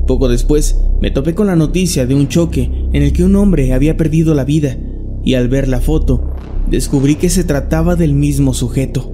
Poco 0.06 0.28
después 0.28 0.78
me 1.00 1.10
topé 1.10 1.34
con 1.34 1.46
la 1.46 1.56
noticia 1.56 2.06
de 2.06 2.14
un 2.14 2.28
choque 2.28 2.70
en 2.92 3.02
el 3.02 3.12
que 3.12 3.24
un 3.24 3.36
hombre 3.36 3.72
había 3.72 3.96
perdido 3.96 4.34
la 4.34 4.44
vida 4.44 4.76
y 5.24 5.34
al 5.34 5.48
ver 5.48 5.68
la 5.68 5.80
foto 5.80 6.34
descubrí 6.68 7.14
que 7.16 7.30
se 7.30 7.44
trataba 7.44 7.96
del 7.96 8.14
mismo 8.14 8.54
sujeto. 8.54 9.13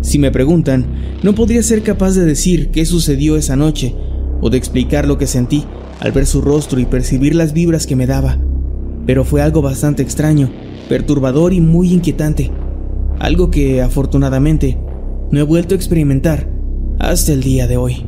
Si 0.00 0.18
me 0.18 0.30
preguntan, 0.30 0.86
no 1.22 1.34
podría 1.34 1.62
ser 1.62 1.82
capaz 1.82 2.14
de 2.14 2.24
decir 2.24 2.70
qué 2.70 2.86
sucedió 2.86 3.36
esa 3.36 3.56
noche 3.56 3.94
o 4.40 4.48
de 4.50 4.56
explicar 4.56 5.06
lo 5.06 5.18
que 5.18 5.26
sentí 5.26 5.64
al 6.00 6.12
ver 6.12 6.26
su 6.26 6.40
rostro 6.40 6.80
y 6.80 6.86
percibir 6.86 7.34
las 7.34 7.52
vibras 7.52 7.86
que 7.86 7.96
me 7.96 8.06
daba, 8.06 8.38
pero 9.06 9.24
fue 9.24 9.42
algo 9.42 9.60
bastante 9.60 10.02
extraño, 10.02 10.50
perturbador 10.88 11.52
y 11.52 11.60
muy 11.60 11.92
inquietante, 11.92 12.50
algo 13.18 13.50
que 13.50 13.82
afortunadamente 13.82 14.78
no 15.30 15.38
he 15.38 15.42
vuelto 15.42 15.74
a 15.74 15.76
experimentar 15.76 16.50
hasta 16.98 17.32
el 17.32 17.42
día 17.42 17.66
de 17.66 17.76
hoy. 17.76 18.04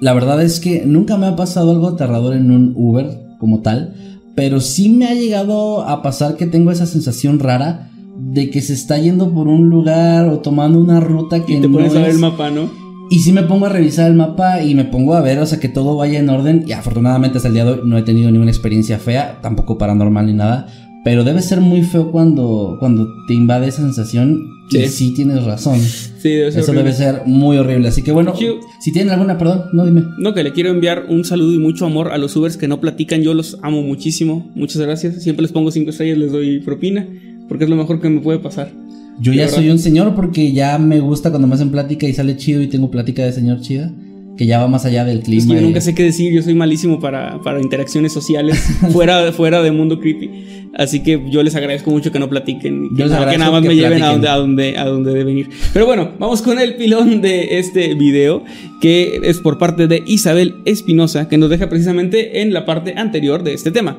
La 0.00 0.12
verdad 0.12 0.42
es 0.42 0.60
que 0.60 0.84
nunca 0.84 1.16
me 1.16 1.26
ha 1.26 1.36
pasado 1.36 1.70
algo 1.70 1.88
aterrador 1.88 2.34
en 2.34 2.50
un 2.50 2.74
Uber 2.76 3.06
como 3.38 3.60
tal, 3.60 3.94
pero 4.34 4.60
sí 4.60 4.90
me 4.90 5.06
ha 5.06 5.14
llegado 5.14 5.82
a 5.82 6.02
pasar 6.02 6.36
que 6.36 6.46
tengo 6.46 6.70
esa 6.70 6.86
sensación 6.86 7.38
rara 7.38 7.90
de 8.18 8.50
que 8.50 8.60
se 8.60 8.72
está 8.72 8.98
yendo 8.98 9.32
por 9.32 9.48
un 9.48 9.68
lugar 9.68 10.28
o 10.28 10.40
tomando 10.40 10.78
una 10.78 11.00
ruta 11.00 11.44
que 11.44 11.54
y 11.54 11.60
te 11.60 11.68
pones 11.68 11.94
a 11.94 12.00
ver 12.00 12.10
el 12.10 12.18
mapa, 12.18 12.50
¿no? 12.50 12.68
Y 13.08 13.20
sí 13.20 13.32
me 13.32 13.44
pongo 13.44 13.66
a 13.66 13.68
revisar 13.68 14.10
el 14.10 14.16
mapa 14.16 14.62
y 14.62 14.74
me 14.74 14.84
pongo 14.84 15.14
a 15.14 15.20
ver, 15.20 15.38
o 15.38 15.46
sea, 15.46 15.60
que 15.60 15.68
todo 15.68 15.96
vaya 15.96 16.18
en 16.18 16.28
orden. 16.28 16.64
Y 16.66 16.72
afortunadamente 16.72 17.38
hasta 17.38 17.48
el 17.48 17.54
día 17.54 17.64
de 17.64 17.72
hoy 17.72 17.80
no 17.84 17.96
he 17.96 18.02
tenido 18.02 18.30
ninguna 18.30 18.50
experiencia 18.50 18.98
fea, 18.98 19.38
tampoco 19.42 19.78
paranormal 19.78 20.26
ni 20.26 20.32
nada. 20.32 20.66
Pero 21.06 21.22
debe 21.22 21.40
ser 21.40 21.60
muy 21.60 21.84
feo 21.84 22.10
cuando, 22.10 22.78
cuando 22.80 23.06
te 23.28 23.34
invade 23.34 23.68
esa 23.68 23.80
sensación. 23.80 24.56
Sí. 24.68 24.78
Y 24.78 24.88
sí 24.88 25.14
tienes 25.14 25.44
razón. 25.44 25.78
Sí, 26.18 26.30
debe 26.30 26.50
ser 26.50 26.62
Eso 26.62 26.72
debe 26.72 26.92
ser 26.92 27.22
muy 27.26 27.56
horrible. 27.56 27.86
Así 27.86 28.02
que 28.02 28.10
bueno, 28.10 28.36
Yo- 28.36 28.58
si 28.80 28.90
tienen 28.90 29.12
alguna, 29.12 29.38
perdón, 29.38 29.66
no 29.72 29.84
dime. 29.86 30.02
No, 30.18 30.34
que 30.34 30.42
le 30.42 30.52
quiero 30.52 30.70
enviar 30.70 31.04
un 31.08 31.24
saludo 31.24 31.54
y 31.54 31.58
mucho 31.60 31.86
amor 31.86 32.10
a 32.10 32.18
los 32.18 32.34
Ubers 32.34 32.56
que 32.56 32.66
no 32.66 32.80
platican. 32.80 33.22
Yo 33.22 33.34
los 33.34 33.56
amo 33.62 33.82
muchísimo. 33.82 34.50
Muchas 34.56 34.82
gracias. 34.82 35.22
Siempre 35.22 35.42
les 35.42 35.52
pongo 35.52 35.70
cinco 35.70 35.90
estrellas, 35.90 36.18
les 36.18 36.32
doy 36.32 36.58
propina. 36.58 37.06
Porque 37.48 37.62
es 37.62 37.70
lo 37.70 37.76
mejor 37.76 38.00
que 38.00 38.08
me 38.08 38.20
puede 38.20 38.40
pasar. 38.40 38.72
Yo 39.20 39.32
ya 39.32 39.42
verdad. 39.42 39.54
soy 39.58 39.70
un 39.70 39.78
señor 39.78 40.16
porque 40.16 40.52
ya 40.52 40.76
me 40.78 40.98
gusta 40.98 41.30
cuando 41.30 41.46
me 41.46 41.54
hacen 41.54 41.70
plática 41.70 42.08
y 42.08 42.14
sale 42.14 42.36
chido 42.36 42.60
y 42.60 42.66
tengo 42.66 42.90
plática 42.90 43.24
de 43.24 43.30
señor 43.32 43.60
chida. 43.60 43.92
Que 44.36 44.46
ya 44.46 44.58
va 44.58 44.68
más 44.68 44.84
allá 44.84 45.04
del 45.04 45.20
clima. 45.22 45.42
Es 45.42 45.48
que 45.48 45.54
yo 45.54 45.60
nunca 45.62 45.80
sé 45.80 45.94
qué 45.94 46.02
decir. 46.02 46.32
Yo 46.32 46.42
soy 46.42 46.54
malísimo 46.54 47.00
para, 47.00 47.40
para 47.42 47.60
interacciones 47.60 48.12
sociales 48.12 48.58
fuera, 48.92 49.32
fuera 49.32 49.62
de 49.62 49.70
mundo 49.72 49.98
creepy. 50.00 50.30
Así 50.78 51.02
que 51.02 51.22
yo 51.30 51.42
les 51.42 51.54
agradezco 51.56 51.90
mucho 51.90 52.12
que 52.12 52.18
no 52.18 52.28
platiquen. 52.28 52.90
y 52.92 52.96
Que, 52.96 53.04
nada- 53.04 53.08
que 53.08 53.14
agradezco 53.16 53.38
nada 53.38 53.50
más 53.52 53.62
que 53.62 53.68
me 53.68 53.76
lleven 53.76 54.02
a 54.02 54.08
donde, 54.12 54.28
a, 54.28 54.36
donde, 54.36 54.76
a 54.78 54.84
donde 54.84 55.14
deben 55.14 55.38
ir. 55.38 55.48
Pero 55.72 55.86
bueno, 55.86 56.10
vamos 56.18 56.42
con 56.42 56.58
el 56.58 56.76
pilón 56.76 57.22
de 57.22 57.58
este 57.58 57.94
video. 57.94 58.44
Que 58.82 59.20
es 59.24 59.38
por 59.40 59.56
parte 59.56 59.86
de 59.86 60.02
Isabel 60.06 60.56
Espinosa. 60.66 61.28
Que 61.28 61.38
nos 61.38 61.48
deja 61.48 61.70
precisamente 61.70 62.42
en 62.42 62.52
la 62.52 62.66
parte 62.66 62.92
anterior 62.98 63.42
de 63.42 63.54
este 63.54 63.70
tema. 63.70 63.96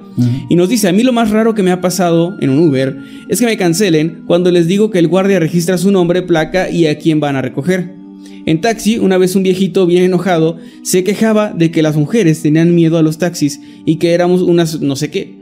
Y 0.49 0.55
nos 0.55 0.69
dice, 0.69 0.87
a 0.87 0.91
mí 0.91 1.01
lo 1.01 1.13
más 1.13 1.31
raro 1.31 1.55
que 1.55 1.63
me 1.63 1.71
ha 1.71 1.81
pasado 1.81 2.37
en 2.41 2.51
un 2.51 2.59
Uber 2.69 2.95
es 3.27 3.39
que 3.39 3.47
me 3.47 3.57
cancelen 3.57 4.21
cuando 4.27 4.51
les 4.51 4.67
digo 4.67 4.91
que 4.91 4.99
el 4.99 5.07
guardia 5.07 5.39
registra 5.39 5.79
su 5.79 5.91
nombre, 5.91 6.21
placa 6.21 6.69
y 6.69 6.85
a 6.85 6.99
quién 6.99 7.19
van 7.19 7.35
a 7.37 7.41
recoger. 7.41 7.96
En 8.45 8.61
taxi, 8.61 8.97
una 8.97 9.17
vez 9.17 9.35
un 9.35 9.43
viejito 9.43 9.85
bien 9.85 10.03
enojado 10.03 10.57
se 10.83 11.03
quejaba 11.03 11.51
de 11.53 11.71
que 11.71 11.81
las 11.81 11.97
mujeres 11.97 12.41
tenían 12.41 12.75
miedo 12.75 12.97
a 12.97 13.01
los 13.01 13.17
taxis 13.17 13.59
y 13.85 13.97
que 13.97 14.13
éramos 14.13 14.41
unas 14.41 14.81
no 14.81 14.95
sé 14.95 15.11
qué. 15.11 15.35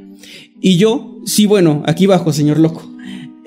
Y 0.62 0.78
yo, 0.78 1.20
sí, 1.26 1.46
bueno, 1.46 1.84
aquí 1.86 2.06
bajo, 2.08 2.34
señor 2.34 2.60
loco. 2.60 2.90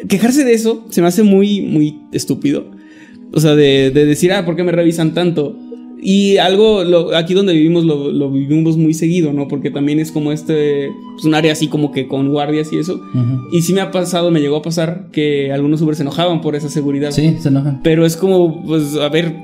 Quejarse 0.08 0.44
de 0.44 0.54
eso 0.54 0.86
se 0.90 1.02
me 1.02 1.08
hace 1.08 1.22
muy, 1.22 1.62
muy 1.62 1.98
estúpido. 2.12 2.70
O 3.32 3.40
sea, 3.40 3.54
de, 3.56 3.90
de 3.90 4.06
decir, 4.06 4.32
ah, 4.32 4.44
¿por 4.44 4.56
qué 4.56 4.62
me 4.62 4.72
revisan 4.72 5.12
tanto? 5.14 5.58
Y 6.00 6.36
algo, 6.36 6.84
lo- 6.84 7.16
aquí 7.16 7.34
donde 7.34 7.52
vivimos 7.54 7.84
lo, 7.84 8.10
lo 8.12 8.30
vivimos 8.30 8.76
muy 8.76 8.94
seguido, 8.94 9.32
¿no? 9.32 9.48
Porque 9.48 9.70
también 9.70 9.98
es 9.98 10.12
como 10.12 10.30
este, 10.32 10.90
pues 11.14 11.24
un 11.24 11.34
área 11.34 11.52
así 11.52 11.68
como 11.68 11.90
que 11.90 12.06
con 12.06 12.28
guardias 12.28 12.72
y 12.72 12.78
eso. 12.78 13.00
Y 13.52 13.62
sí 13.62 13.72
me 13.72 13.80
ha 13.80 13.90
pasado, 13.90 14.30
me 14.30 14.40
llegó 14.40 14.56
a 14.56 14.62
pasar 14.62 15.08
que 15.12 15.52
algunos 15.52 15.82
Uber 15.82 15.96
se 15.96 16.02
enojaban 16.02 16.40
por 16.40 16.54
esa 16.54 16.68
seguridad. 16.68 17.10
Sí, 17.10 17.36
se 17.40 17.48
enojan. 17.48 17.80
Pero 17.82 18.06
es 18.06 18.16
como, 18.16 18.62
pues, 18.64 18.94
a 18.96 19.08
ver, 19.08 19.34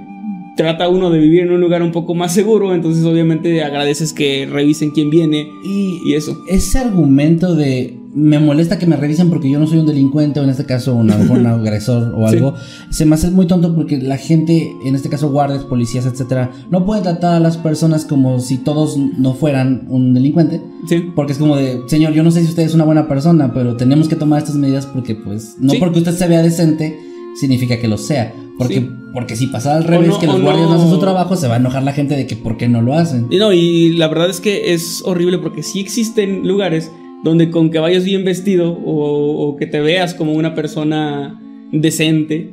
trata 0.57 0.89
uno 0.89 1.11
de 1.11 1.19
vivir 1.19 1.41
en 1.43 1.51
un 1.53 1.61
lugar 1.61 1.83
un 1.83 1.91
poco 1.93 2.15
más 2.15 2.33
seguro, 2.33 2.75
entonces 2.75 3.05
obviamente 3.05 3.63
agradeces 3.63 4.13
que 4.13 4.47
revisen 4.51 4.91
quién 4.91 5.11
viene 5.11 5.49
y, 5.65 6.13
eso. 6.15 6.39
Ese 6.49 6.79
argumento 6.79 7.57
de 7.57 7.99
me 8.15 8.39
molesta 8.39 8.79
que 8.79 8.87
me 8.87 8.97
revisen 8.97 9.29
porque 9.29 9.51
yo 9.51 9.59
no 9.59 9.67
soy 9.67 9.79
un 9.79 9.87
delincuente 9.87 10.39
o 10.39 10.45
en 10.45 10.51
este 10.51 10.65
caso 10.65 10.95
un, 10.95 11.11
un 11.11 11.47
agresor 11.47 12.15
o 12.17 12.27
algo, 12.29 12.55
se 12.91 13.05
me 13.07 13.17
hace 13.17 13.31
muy 13.31 13.47
tonto 13.47 13.75
porque 13.75 13.99
la 13.99 14.17
gente, 14.17 14.73
en 14.85 14.95
este 14.95 15.09
caso 15.09 15.31
guardias, 15.31 15.65
policías, 15.65 16.07
etcétera, 16.07 16.53
no 16.71 16.87
puede 16.87 17.03
tratar 17.03 17.35
a 17.35 17.41
las 17.41 17.57
personas 17.57 18.05
como 18.05 18.39
si 18.41 18.59
todos 18.59 18.97
no 18.97 19.35
fueran 19.35 19.87
un 19.89 20.15
delincuente. 20.15 20.63
Sí. 20.89 21.11
Porque 21.17 21.33
es 21.33 21.39
como 21.39 21.57
de, 21.57 21.81
señor, 21.89 22.13
yo 22.13 22.23
no 22.23 22.31
sé 22.31 22.43
si 22.43 22.49
usted 22.49 22.63
es 22.63 22.75
una 22.75 22.85
buena 22.85 23.09
persona, 23.09 23.53
pero 23.53 23.77
tenemos 23.77 24.09
que 24.09 24.17
tomar 24.17 24.39
estas 24.41 24.55
medidas 24.57 24.87
porque 24.87 25.15
pues 25.17 25.57
no 25.59 25.73
Sí. 25.73 25.79
porque 25.81 25.99
usted 25.99 26.13
se 26.15 26.29
vea 26.29 26.43
decente 26.43 26.97
significa 27.41 27.79
que 27.79 27.89
lo 27.89 27.99
sea. 27.99 28.33
Porque, 28.57 28.75
Sí. 28.75 28.91
porque 29.13 29.35
si 29.35 29.49
pasara 29.49 29.79
al 29.79 29.83
revés, 29.85 30.11
no- 30.11 30.21
que 30.21 30.27
los 30.29 30.41
guardias 30.41 30.69
no 30.69 30.75
no- 30.75 30.81
hacen 30.81 30.91
su 30.93 31.01
trabajo, 31.01 31.35
se 31.35 31.49
va 31.49 31.55
a 31.55 31.59
enojar 31.59 31.83
la 31.83 31.93
gente 31.93 32.15
de 32.15 32.29
que 32.29 32.37
por 32.37 32.57
qué 32.57 32.69
no 32.69 32.81
lo 32.83 32.95
hacen. 32.95 33.27
Y 33.31 33.39
no, 33.39 33.53
y 33.53 33.91
la 33.97 34.07
verdad 34.07 34.31
es 34.31 34.41
que 34.41 34.73
es 34.73 35.03
horrible 35.05 35.39
porque 35.39 35.65
sí 35.65 35.81
existen 35.81 36.47
lugares 36.47 36.93
donde 37.25 37.51
con 37.51 37.71
que 37.71 37.79
vayas 37.79 38.05
bien 38.05 38.25
vestido 38.25 38.71
o, 38.71 39.49
o 39.49 39.57
que 39.57 39.67
te 39.67 39.81
veas 39.81 40.15
como 40.15 40.35
una 40.35 40.55
persona 40.55 41.41
decente, 41.73 42.51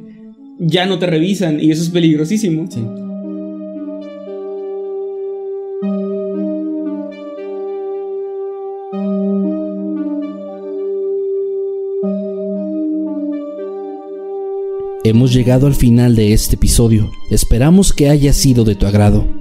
ya 0.57 0.85
no 0.85 0.97
te 0.97 1.07
revisan 1.07 1.59
y 1.59 1.71
eso 1.71 1.83
es 1.83 1.89
peligrosísimo. 1.89 2.65
Sí. 2.71 2.81
Hemos 15.03 15.33
llegado 15.33 15.67
al 15.67 15.73
final 15.73 16.15
de 16.15 16.31
este 16.31 16.55
episodio. 16.55 17.11
Esperamos 17.31 17.91
que 17.91 18.07
haya 18.07 18.31
sido 18.33 18.63
de 18.63 18.75
tu 18.75 18.85
agrado. 18.85 19.40